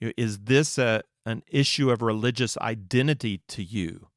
[0.00, 4.08] Is this a, an issue of religious identity to you?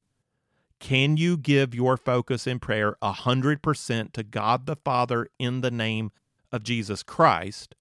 [0.79, 6.11] Can you give your focus in prayer 100% to God the Father in the name
[6.51, 7.75] of Jesus Christ?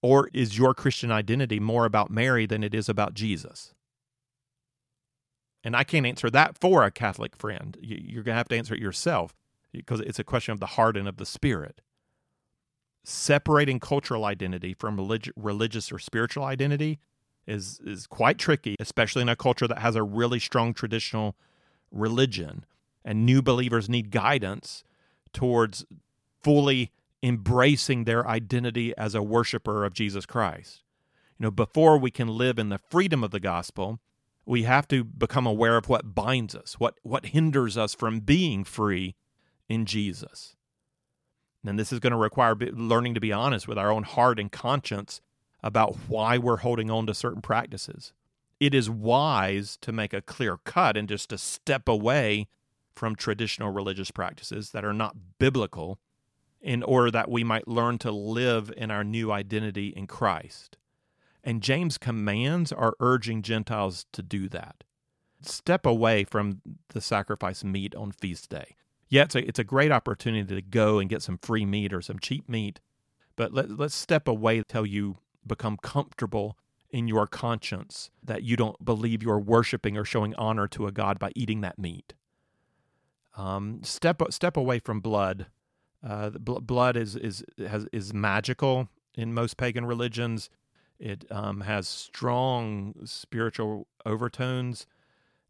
[0.00, 3.73] Or is your Christian identity more about Mary than it is about Jesus?
[5.64, 7.76] And I can't answer that for a Catholic friend.
[7.80, 9.34] You're going to have to answer it yourself
[9.72, 11.80] because it's a question of the heart and of the spirit.
[13.02, 17.00] Separating cultural identity from relig- religious or spiritual identity
[17.46, 21.36] is is quite tricky, especially in a culture that has a really strong traditional
[21.90, 22.64] religion.
[23.04, 24.84] And new believers need guidance
[25.32, 25.84] towards
[26.42, 30.82] fully embracing their identity as a worshiper of Jesus Christ.
[31.38, 33.98] You know, before we can live in the freedom of the gospel,
[34.46, 38.64] we have to become aware of what binds us, what what hinders us from being
[38.64, 39.14] free
[39.68, 40.56] in Jesus.
[41.66, 44.52] And this is going to require learning to be honest with our own heart and
[44.52, 45.20] conscience
[45.62, 48.12] about why we're holding on to certain practices.
[48.60, 52.48] It is wise to make a clear cut and just to step away
[52.94, 55.98] from traditional religious practices that are not biblical
[56.60, 60.76] in order that we might learn to live in our new identity in Christ.
[61.44, 64.82] And James' commands are urging Gentiles to do that.
[65.42, 68.76] Step away from the sacrifice meat on feast day.
[69.10, 72.00] Yeah, it's a, it's a great opportunity to go and get some free meat or
[72.00, 72.80] some cheap meat,
[73.36, 76.56] but let, let's step away till you become comfortable
[76.88, 81.18] in your conscience that you don't believe you're worshiping or showing honor to a God
[81.18, 82.14] by eating that meat.
[83.36, 85.46] Um, step step away from blood.
[86.06, 90.48] Uh, bl- blood is is has, is magical in most pagan religions.
[90.98, 94.86] It um, has strong spiritual overtones.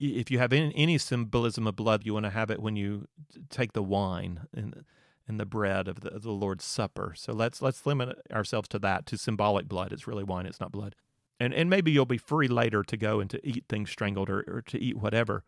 [0.01, 3.07] If you have any, any symbolism of blood, you want to have it when you
[3.51, 4.85] take the wine and
[5.27, 7.15] and the bread of the, the Lord's Supper.
[7.17, 9.93] So let's let's limit ourselves to that to symbolic blood.
[9.93, 10.47] It's really wine.
[10.47, 10.95] It's not blood.
[11.41, 14.45] And and maybe you'll be free later to go and to eat things strangled or,
[14.47, 15.45] or to eat whatever.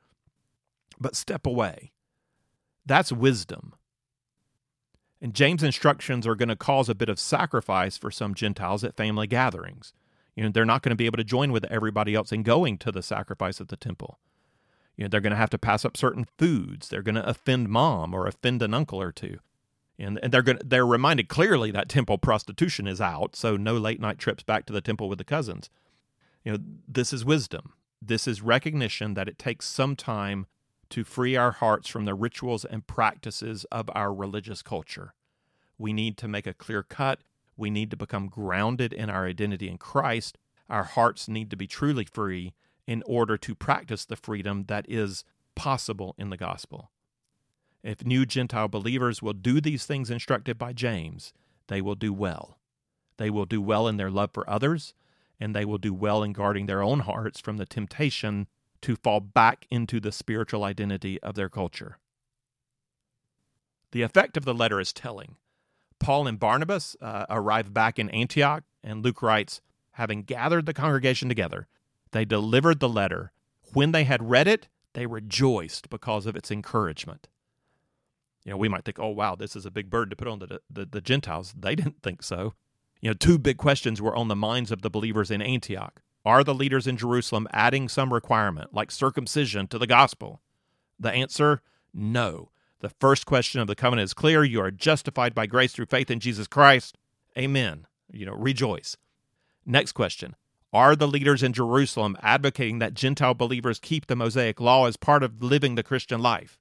[0.98, 1.92] But step away.
[2.86, 3.74] That's wisdom.
[5.20, 8.96] And James' instructions are going to cause a bit of sacrifice for some Gentiles at
[8.96, 9.92] family gatherings.
[10.34, 12.76] You know, they're not going to be able to join with everybody else in going
[12.78, 14.18] to the sacrifice at the temple.
[14.96, 16.88] You know, they're going to have to pass up certain foods.
[16.88, 19.38] They're going to offend mom or offend an uncle or two
[19.98, 24.00] and, and they're going they're reminded clearly that temple prostitution is out, so no late
[24.00, 25.70] night trips back to the temple with the cousins.
[26.44, 27.72] You know, this is wisdom.
[28.00, 30.46] This is recognition that it takes some time
[30.90, 35.14] to free our hearts from the rituals and practices of our religious culture.
[35.78, 37.20] We need to make a clear cut.
[37.56, 40.38] We need to become grounded in our identity in Christ.
[40.68, 42.54] Our hearts need to be truly free
[42.86, 46.90] in order to practice the freedom that is possible in the gospel.
[47.82, 51.32] If new Gentile believers will do these things instructed by James,
[51.68, 52.58] they will do well.
[53.16, 54.94] They will do well in their love for others,
[55.40, 58.48] and they will do well in guarding their own hearts from the temptation
[58.86, 61.98] to fall back into the spiritual identity of their culture.
[63.90, 65.34] The effect of the letter is telling.
[65.98, 69.60] Paul and Barnabas uh, arrive back in Antioch, and Luke writes,
[69.94, 71.66] having gathered the congregation together,
[72.12, 73.32] they delivered the letter.
[73.72, 77.26] When they had read it, they rejoiced because of its encouragement.
[78.44, 80.38] You know, we might think, oh, wow, this is a big burden to put on
[80.38, 81.52] the, the, the Gentiles.
[81.58, 82.54] They didn't think so.
[83.00, 86.02] You know, two big questions were on the minds of the believers in Antioch.
[86.26, 90.42] Are the leaders in Jerusalem adding some requirement, like circumcision, to the gospel?
[90.98, 91.62] The answer
[91.94, 92.50] no.
[92.80, 94.42] The first question of the covenant is clear.
[94.42, 96.98] You are justified by grace through faith in Jesus Christ.
[97.38, 97.86] Amen.
[98.10, 98.96] You know, rejoice.
[99.64, 100.34] Next question
[100.72, 105.22] Are the leaders in Jerusalem advocating that Gentile believers keep the Mosaic law as part
[105.22, 106.58] of living the Christian life?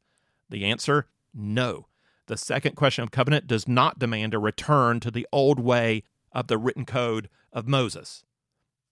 [0.47, 1.87] The answer no.
[2.27, 6.45] The second question of covenant does not demand a return to the old way of
[6.49, 8.23] the written code of Moses.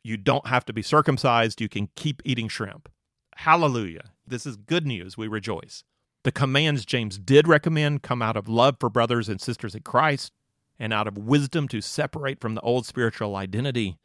[0.04, 2.89] You don't have to be circumcised, you can keep eating shrimp.
[3.38, 4.12] Hallelujah.
[4.28, 5.18] This is good news.
[5.18, 5.84] We rejoice.
[6.24, 10.34] The commands James did recommend come out of love for brothers and sisters in Christ
[10.80, 13.97] and out of wisdom to separate from the old spiritual identity.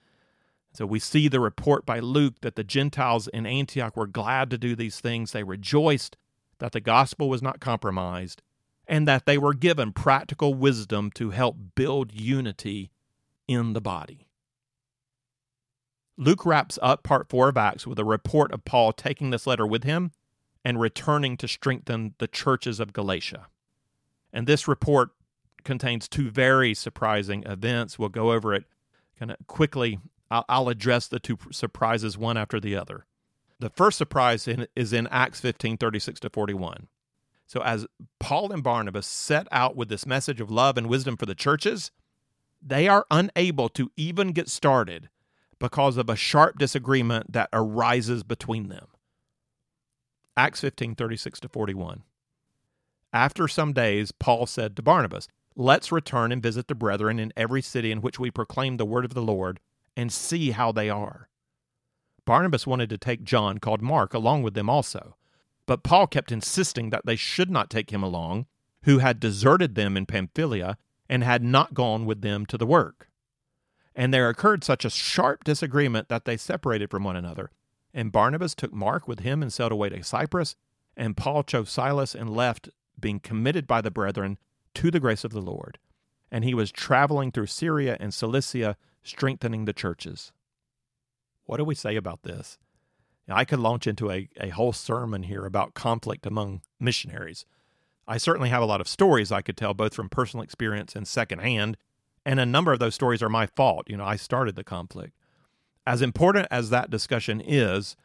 [0.72, 4.58] So we see the report by Luke that the Gentiles in Antioch were glad to
[4.58, 5.32] do these things.
[5.32, 6.16] They rejoiced
[6.58, 8.42] that the gospel was not compromised,
[8.86, 12.90] and that they were given practical wisdom to help build unity
[13.46, 14.27] in the body.
[16.20, 19.66] Luke wraps up part 4 of Acts with a report of Paul taking this letter
[19.66, 20.10] with him
[20.64, 23.46] and returning to strengthen the churches of Galatia.
[24.32, 25.10] And this report
[25.62, 28.00] contains two very surprising events.
[28.00, 28.64] We'll go over it
[29.16, 30.00] kind of quickly.
[30.30, 33.06] I'll, address the two surprises one after the other.
[33.60, 34.46] The first surprise
[34.76, 36.88] is in Acts 15 36 to 41.
[37.46, 37.86] So, as
[38.20, 41.92] Paul and Barnabas set out with this message of love and wisdom for the churches,
[42.60, 45.08] They are unable to even get started
[45.58, 48.86] because of a sharp disagreement that arises between them.
[50.36, 52.02] Acts 15 36 to 41.
[53.12, 57.62] After some days, Paul said to Barnabas, Let's return and visit the brethren in every
[57.62, 59.58] city in which we proclaim the word of the Lord
[59.96, 61.28] and see how they are.
[62.24, 65.16] Barnabas wanted to take John, called Mark, along with them also.
[65.66, 68.46] But Paul kept insisting that they should not take him along,
[68.82, 70.76] who had deserted them in Pamphylia
[71.08, 73.07] and had not gone with them to the work.
[73.98, 77.50] And there occurred such a sharp disagreement that they separated from one another.
[77.92, 80.54] And Barnabas took Mark with him and sailed away to Cyprus,
[80.96, 82.68] and Paul chose Silas and left,
[83.00, 84.38] being committed by the brethren
[84.74, 85.80] to the grace of the Lord.
[86.30, 90.30] And he was traveling through Syria and Cilicia, strengthening the churches.
[91.46, 92.56] What do we say about this?
[93.28, 97.44] I could launch into a, a whole sermon here about conflict among missionaries.
[98.06, 101.06] I certainly have a lot of stories I could tell, both from personal experience and
[101.06, 101.76] secondhand,
[102.28, 103.88] and a number of those stories are my fault.
[103.88, 105.14] You know, I started the conflict.
[105.86, 107.96] As important as that discussion is,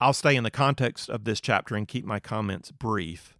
[0.00, 3.36] I'll stay in the context of this chapter and keep my comments brief.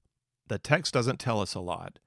[0.49, 1.99] The text doesn't tell us a lot.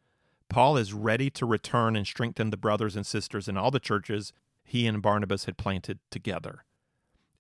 [0.49, 4.33] Paul is ready to return and strengthen the brothers and sisters in all the churches
[4.63, 6.63] he and Barnabas had planted together.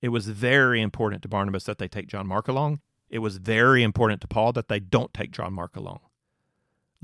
[0.01, 2.79] It was very important to Barnabas that they take John Mark along.
[3.07, 5.99] It was very important to Paul that they don't take John Mark along.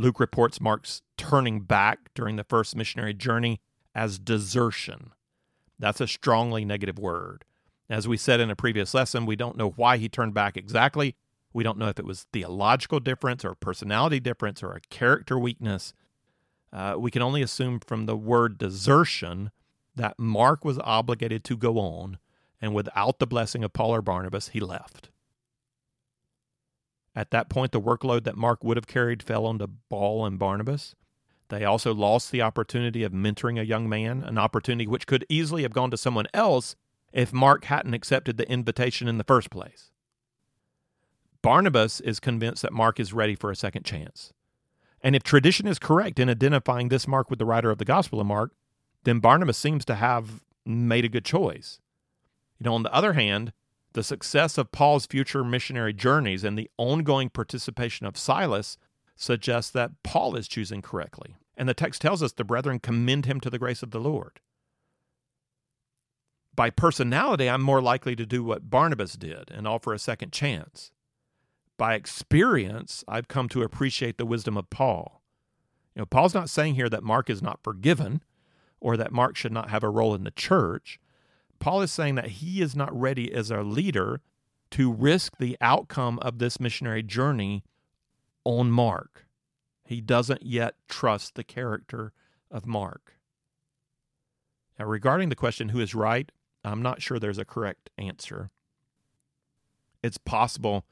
[0.01, 3.61] Luke reports Mark's turning back during the first missionary journey
[3.93, 5.11] as desertion.
[5.77, 7.45] That's a strongly negative word.
[7.87, 11.15] As we said in a previous lesson, we don't know why he turned back exactly.
[11.53, 15.93] We don't know if it was theological difference or personality difference or a character weakness.
[16.73, 19.51] Uh, we can only assume from the word desertion
[19.95, 22.17] that Mark was obligated to go on,
[22.59, 25.10] and without the blessing of Paul or Barnabas, he left.
[27.15, 30.95] At that point, the workload that Mark would have carried fell onto Paul and Barnabas.
[31.49, 35.63] They also lost the opportunity of mentoring a young man, an opportunity which could easily
[35.63, 36.77] have gone to someone else
[37.11, 39.91] if Mark hadn't accepted the invitation in the first place.
[41.41, 44.31] Barnabas is convinced that Mark is ready for a second chance.
[45.01, 48.21] And if tradition is correct in identifying this Mark with the writer of the Gospel
[48.21, 48.51] of Mark,
[49.03, 51.79] then Barnabas seems to have made a good choice.
[52.59, 53.51] You know, on the other hand,
[53.93, 58.77] the success of Paul's future missionary journeys and the ongoing participation of Silas
[59.15, 61.35] suggests that Paul is choosing correctly.
[61.57, 64.39] And the text tells us the brethren commend him to the grace of the Lord.
[66.55, 70.91] By personality, I'm more likely to do what Barnabas did and offer a second chance.
[71.77, 75.21] By experience, I've come to appreciate the wisdom of Paul.
[75.95, 78.23] You know, Paul's not saying here that Mark is not forgiven
[78.79, 80.99] or that Mark should not have a role in the church.
[81.61, 84.19] Paul is saying that he is not ready as a leader
[84.71, 87.63] to risk the outcome of this missionary journey
[88.43, 89.27] on Mark.
[89.85, 92.13] He doesn't yet trust the character
[92.49, 93.13] of Mark.
[94.79, 96.31] Now, regarding the question who is right,
[96.65, 98.49] I'm not sure there's a correct answer.
[100.01, 100.85] It's possible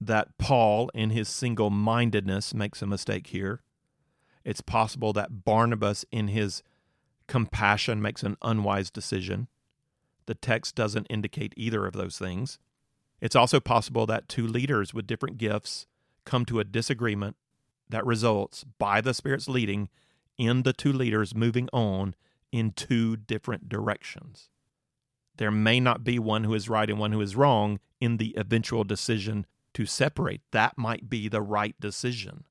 [0.00, 3.62] that Paul, in his single mindedness, makes a mistake here.
[4.44, 6.62] It's possible that Barnabas, in his
[7.26, 9.48] compassion, makes an unwise decision.
[10.28, 12.58] The text doesn't indicate either of those things.
[13.18, 15.86] It's also possible that two leaders with different gifts
[16.26, 17.36] come to a disagreement
[17.88, 19.88] that results, by the Spirit's leading,
[20.36, 22.14] in the two leaders moving on
[22.52, 24.50] in two different directions.
[25.38, 28.34] There may not be one who is right and one who is wrong in the
[28.36, 30.42] eventual decision to separate.
[30.50, 32.44] That might be the right decision.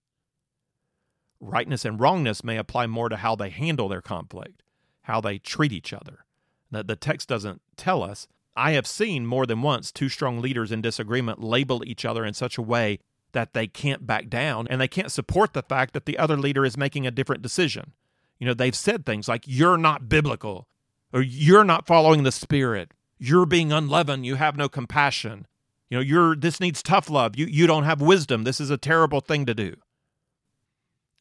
[1.39, 4.63] Rightness and wrongness may apply more to how they handle their conflict,
[5.03, 6.25] how they treat each other
[6.71, 8.27] that the text doesn't tell us.
[8.55, 12.33] I have seen more than once two strong leaders in disagreement label each other in
[12.33, 12.99] such a way
[13.33, 16.65] that they can't back down and they can't support the fact that the other leader
[16.65, 17.93] is making a different decision.
[18.39, 20.67] You know, they've said things like, You're not biblical,
[21.13, 25.45] or You're not following the Spirit, You're being unleavened, you have no compassion.
[25.89, 27.37] You know, you're this needs tough love.
[27.37, 28.43] You you don't have wisdom.
[28.43, 29.75] This is a terrible thing to do.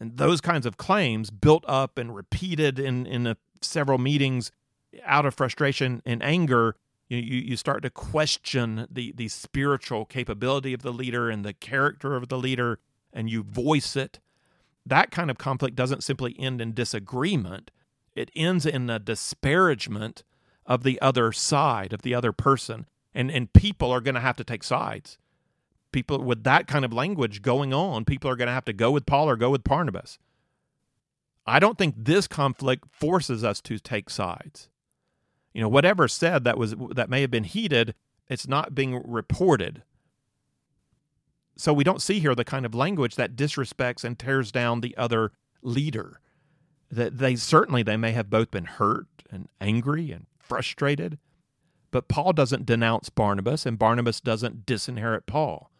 [0.01, 4.51] And those kinds of claims built up and repeated in in a, several meetings
[5.05, 6.77] out of frustration and anger,
[7.09, 12.17] you, you start to question the, the spiritual capability of the leader and the character
[12.17, 12.81] of the leader,
[13.13, 14.19] and you voice it.
[14.85, 17.71] That kind of conflict doesn't simply end in disagreement,
[18.15, 20.25] it ends in a disparagement
[20.65, 22.87] of the other side, of the other person.
[23.15, 25.17] And, and people are going to have to take sides.
[25.93, 28.91] People with that kind of language going on, people are going to have to go
[28.91, 30.19] with Paul or go with Barnabas.
[31.47, 34.69] I don't think this conflict forces us to take sides
[35.57, 37.95] you know whatever said that was that may have been heated
[38.29, 39.83] it's not being reported
[41.57, 44.97] so we don't see here the kind of language that disrespects and tears down the
[44.97, 45.33] other
[45.63, 46.21] leader
[46.91, 51.19] That they certainly they may have both been hurt and angry and frustrated,
[51.91, 55.71] but Paul doesn't denounce Barnabas and Barnabas doesn't disinherit Paul.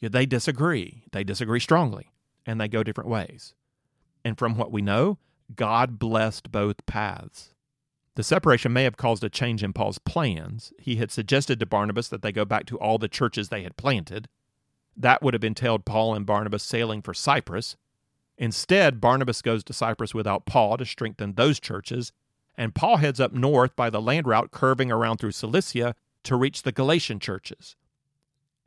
[0.00, 1.04] Yet They disagree.
[1.12, 2.12] They disagree strongly
[2.44, 3.54] and they go different ways.
[4.24, 5.18] And from what we know,
[5.54, 7.53] God blessed both paths.
[8.16, 10.72] The separation may have caused a change in Paul's plans.
[10.78, 13.76] He had suggested to Barnabas that they go back to all the churches they had
[13.76, 14.28] planted.
[14.96, 17.76] That would have entailed Paul and Barnabas sailing for Cyprus.
[18.38, 22.12] Instead, Barnabas goes to Cyprus without Paul to strengthen those churches,
[22.56, 26.62] and Paul heads up north by the land route curving around through Cilicia to reach
[26.62, 27.74] the Galatian churches.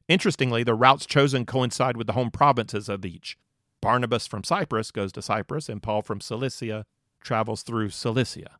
[0.09, 3.37] Interestingly, the routes chosen coincide with the home provinces of each.
[3.81, 6.85] Barnabas from Cyprus goes to Cyprus, and Paul from Cilicia
[7.21, 8.57] travels through Cilicia.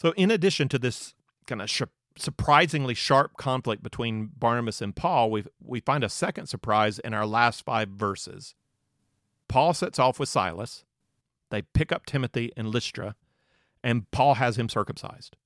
[0.00, 1.14] So, in addition to this
[1.46, 1.82] kind of sh-
[2.16, 7.26] surprisingly sharp conflict between Barnabas and Paul, we we find a second surprise in our
[7.26, 8.54] last five verses.
[9.46, 10.84] Paul sets off with Silas.
[11.50, 13.14] They pick up Timothy in Lystra,
[13.84, 15.36] and Paul has him circumcised.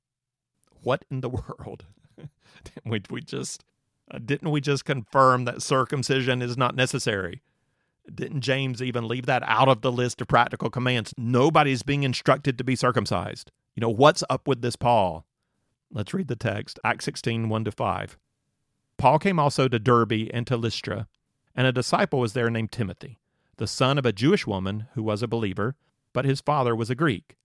[0.83, 1.87] What in the world?
[2.63, 3.65] Didn't we we just
[4.09, 7.43] uh, didn't we just confirm that circumcision is not necessary?
[8.15, 11.13] Didn't James even leave that out of the list of practical commands?
[11.19, 13.51] Nobody's being instructed to be circumcised.
[13.75, 15.27] You know, what's up with this Paul?
[15.91, 18.19] Let's read the text Acts 16 1 to 5.
[18.99, 21.09] Paul came also to Derbe and to Lystra,
[21.57, 23.19] and a disciple was there named Timothy,
[23.57, 25.75] the son of a Jewish woman who was a believer,
[26.13, 27.37] but his father was a Greek.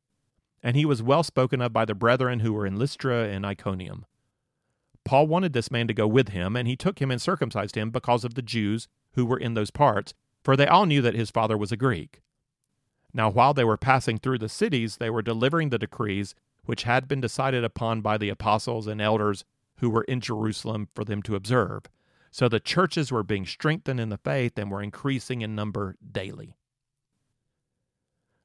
[0.61, 4.05] And he was well spoken of by the brethren who were in Lystra and Iconium.
[5.03, 7.89] Paul wanted this man to go with him, and he took him and circumcised him
[7.89, 10.13] because of the Jews who were in those parts,
[10.43, 12.21] for they all knew that his father was a Greek.
[13.13, 16.35] Now, while they were passing through the cities, they were delivering the decrees
[16.65, 19.43] which had been decided upon by the apostles and elders
[19.77, 21.83] who were in Jerusalem for them to observe.
[22.31, 26.53] So the churches were being strengthened in the faith and were increasing in number daily.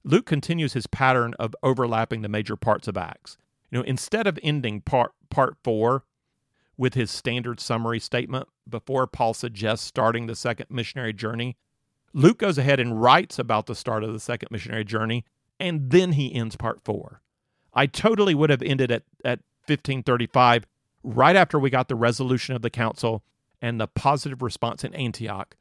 [0.05, 3.37] Luke continues his pattern of overlapping the major parts of Acts.
[3.71, 6.05] You know, instead of ending part part 4
[6.77, 11.57] with his standard summary statement before Paul suggests starting the second missionary journey,
[12.15, 15.25] Luke goes ahead and writes about the start of the second missionary journey,
[15.59, 17.21] and then he ends part four.
[17.75, 20.65] I totally would have ended at, at 1535,
[21.03, 23.25] right after we got the resolution of the council
[23.61, 25.57] and the positive response in Antioch.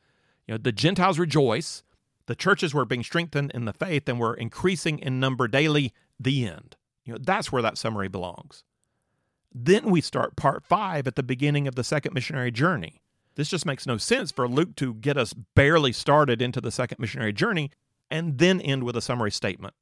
[0.48, 1.84] You know, the Gentiles rejoice,
[2.28, 5.92] the churches were being strengthened in the faith and were increasing in number daily.
[6.20, 6.78] The end.
[7.04, 8.64] You know, that's where that summary belongs.
[9.54, 13.03] Then we start part five at the beginning of the second missionary journey.
[13.36, 17.00] This just makes no sense for Luke to get us barely started into the second
[17.00, 17.72] missionary journey
[18.12, 19.74] and then end with a summary statement.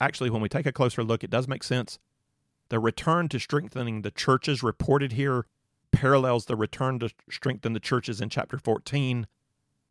[0.00, 1.98] Actually, when we take a closer look, it does make sense.
[2.68, 5.46] The return to strengthening the churches reported here
[5.92, 9.26] parallels the return to strengthen the churches in chapter 14.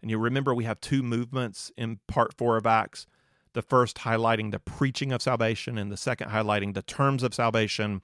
[0.01, 3.07] And you remember we have two movements in part four of Acts
[3.55, 8.01] the first highlighting the preaching of salvation, and the second highlighting the terms of salvation.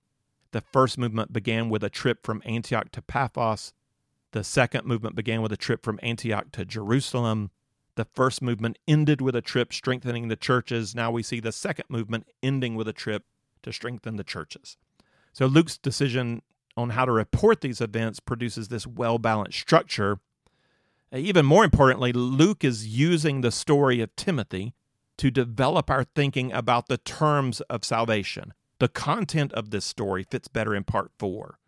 [0.51, 3.73] The first movement began with a trip from Antioch to Paphos,
[4.31, 7.51] the second movement began with a trip from Antioch to Jerusalem.
[7.95, 10.95] The first movement ended with a trip strengthening the churches.
[10.95, 13.25] Now we see the second movement ending with a trip
[13.63, 14.77] to strengthen the churches.
[15.33, 16.41] So Luke's decision
[16.77, 20.19] on how to report these events produces this well balanced structure.
[21.13, 24.73] Even more importantly, Luke is using the story of Timothy
[25.17, 28.53] to develop our thinking about the terms of salvation.
[28.79, 31.59] The content of this story fits better in part four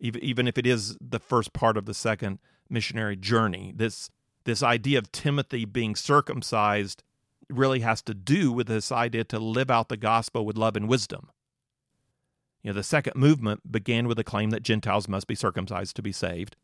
[0.00, 2.38] even if it is the first part of the second
[2.68, 3.72] missionary journey.
[3.74, 4.10] This
[4.44, 7.02] this idea of Timothy being circumcised
[7.48, 10.88] really has to do with this idea to live out the gospel with love and
[10.88, 11.28] wisdom.
[12.62, 16.02] You know, the second movement began with the claim that Gentiles must be circumcised to
[16.02, 16.56] be saved.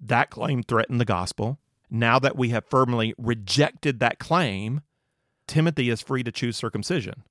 [0.00, 1.58] That claim threatened the gospel.
[1.90, 4.82] Now that we have firmly rejected that claim,
[5.46, 7.24] Timothy is free to choose circumcision.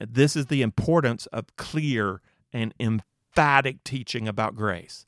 [0.00, 2.20] This is the importance of clear
[2.52, 3.04] and emphatic
[3.84, 5.06] teaching about grace.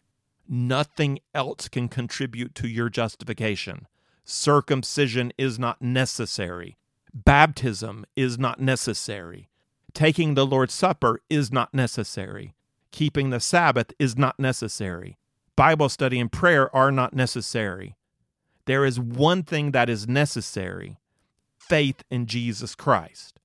[0.48, 3.86] Nothing else can contribute to your justification.
[4.24, 6.76] Circumcision is not necessary.
[7.12, 9.48] Baptism is not necessary.
[9.92, 12.54] Taking the Lord's Supper is not necessary.
[12.92, 15.18] Keeping the Sabbath is not necessary.
[15.56, 17.96] Bible study and prayer are not necessary.
[18.66, 20.98] There is one thing that is necessary
[21.58, 23.38] faith in Jesus Christ.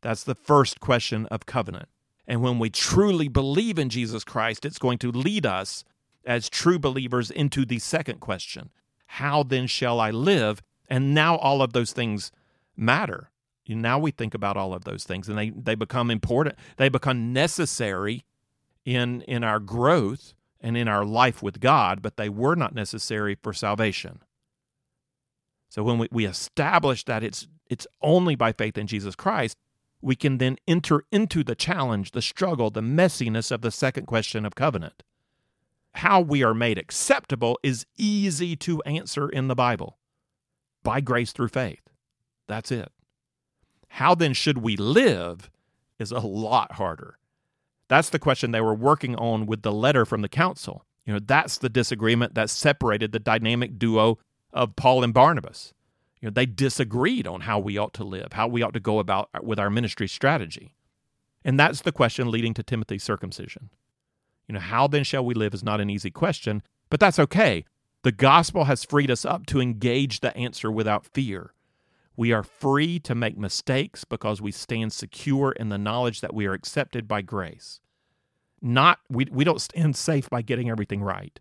[0.00, 1.88] That's the first question of covenant.
[2.32, 5.84] And when we truly believe in Jesus Christ, it's going to lead us
[6.24, 8.70] as true believers into the second question
[9.04, 10.62] How then shall I live?
[10.88, 12.32] And now all of those things
[12.74, 13.28] matter.
[13.68, 16.56] Now we think about all of those things and they, they become important.
[16.78, 18.24] They become necessary
[18.86, 23.36] in, in our growth and in our life with God, but they were not necessary
[23.42, 24.20] for salvation.
[25.68, 29.58] So when we, we establish that it's it's only by faith in Jesus Christ,
[30.02, 34.44] we can then enter into the challenge, the struggle, the messiness of the second question
[34.44, 35.02] of covenant.
[35.94, 39.98] How we are made acceptable is easy to answer in the Bible
[40.82, 41.88] by grace through faith.
[42.48, 42.90] That's it.
[43.88, 45.50] How then should we live
[45.98, 47.18] is a lot harder.
[47.88, 50.84] That's the question they were working on with the letter from the council.
[51.06, 54.18] You know, that's the disagreement that separated the dynamic duo
[54.52, 55.72] of Paul and Barnabas.
[56.22, 59.00] You know, they disagreed on how we ought to live, how we ought to go
[59.00, 60.76] about with our ministry strategy.
[61.44, 63.70] And that's the question leading to Timothy's circumcision.
[64.46, 67.64] You know, how then shall we live is not an easy question, but that's okay.
[68.04, 71.54] The gospel has freed us up to engage the answer without fear.
[72.16, 76.46] We are free to make mistakes because we stand secure in the knowledge that we
[76.46, 77.80] are accepted by grace.
[78.60, 81.40] Not we, we don't stand safe by getting everything right.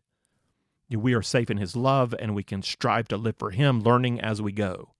[0.95, 4.19] We are safe in his love and we can strive to live for him, learning
[4.19, 4.93] as we go.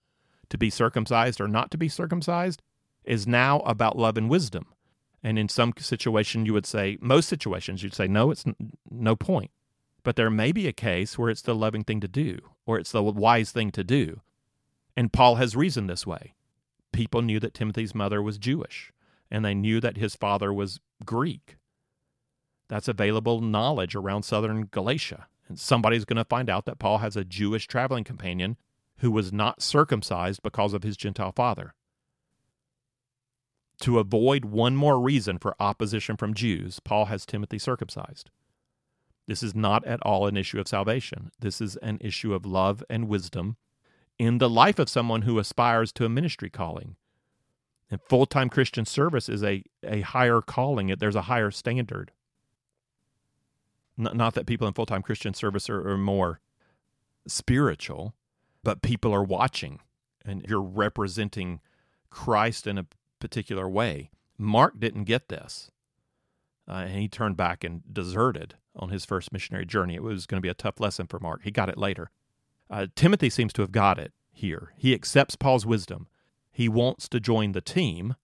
[0.49, 2.61] To be circumcised or not to be circumcised
[3.03, 4.67] is now about love and wisdom.
[5.23, 8.55] And in some situation, you would say, most situations, you'd say, no, it's n-
[8.89, 9.51] no point.
[10.03, 12.91] But there may be a case where it's the loving thing to do, or it's
[12.91, 14.21] the wise thing to do.
[14.97, 16.33] And Paul has reasoned this way.
[16.91, 18.91] People knew that Timothy's mother was Jewish,
[19.29, 21.57] and they knew that his father was Greek.
[22.67, 25.27] That's available knowledge around southern Galatia.
[25.51, 28.55] And somebody's going to find out that Paul has a Jewish traveling companion
[28.99, 31.73] who was not circumcised because of his Gentile father.
[33.81, 38.29] To avoid one more reason for opposition from Jews, Paul has Timothy circumcised.
[39.27, 41.31] This is not at all an issue of salvation.
[41.37, 43.57] This is an issue of love and wisdom
[44.17, 46.95] in the life of someone who aspires to a ministry calling.
[47.89, 52.13] And full time Christian service is a, a higher calling, there's a higher standard
[53.97, 56.39] not that people in full time Christian service are, are more
[57.27, 58.15] spiritual,
[58.63, 59.79] but people are watching
[60.25, 61.59] and you're representing
[62.09, 62.87] Christ in a
[63.19, 64.11] particular way.
[64.37, 65.71] Mark didn't get this.
[66.67, 69.95] Uh, and he turned back and deserted on his first missionary journey.
[69.95, 71.41] It was going to be a tough lesson for Mark.
[71.43, 72.11] He got it later.
[72.69, 74.71] Uh, Timothy seems to have got it here.
[74.77, 76.07] He accepts Paul's wisdom.
[76.51, 78.15] He wants to join the team,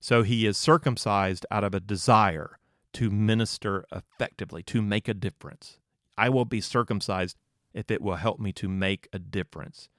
[0.00, 2.58] so he is circumcised out of a desire
[2.96, 5.76] to minister effectively, to make a difference.
[6.16, 7.36] I will be circumcised
[7.74, 9.90] if it will help me to make a difference.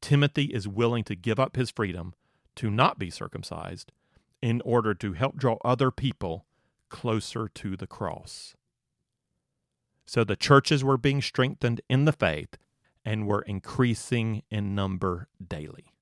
[0.00, 2.14] Timothy is willing to give up his freedom
[2.54, 3.90] to not be circumcised
[4.40, 6.46] in order to help draw other people
[6.88, 8.54] closer to the cross.
[10.06, 12.56] So the churches were being strengthened in the faith
[13.04, 15.94] and were increasing in number daily.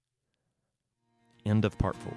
[1.46, 2.14] End of part four.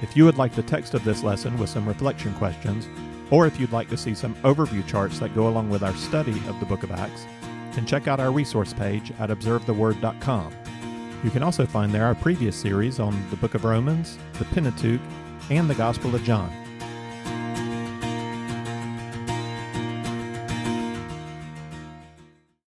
[0.00, 2.88] If you would like the text of this lesson with some reflection questions,
[3.30, 6.40] or if you'd like to see some overview charts that go along with our study
[6.48, 7.26] of the book of Acts,
[7.72, 10.54] then check out our resource page at observetheword.com.
[11.24, 15.00] You can also find there our previous series on the book of Romans, the Pentateuch,
[15.50, 16.50] and the Gospel of John.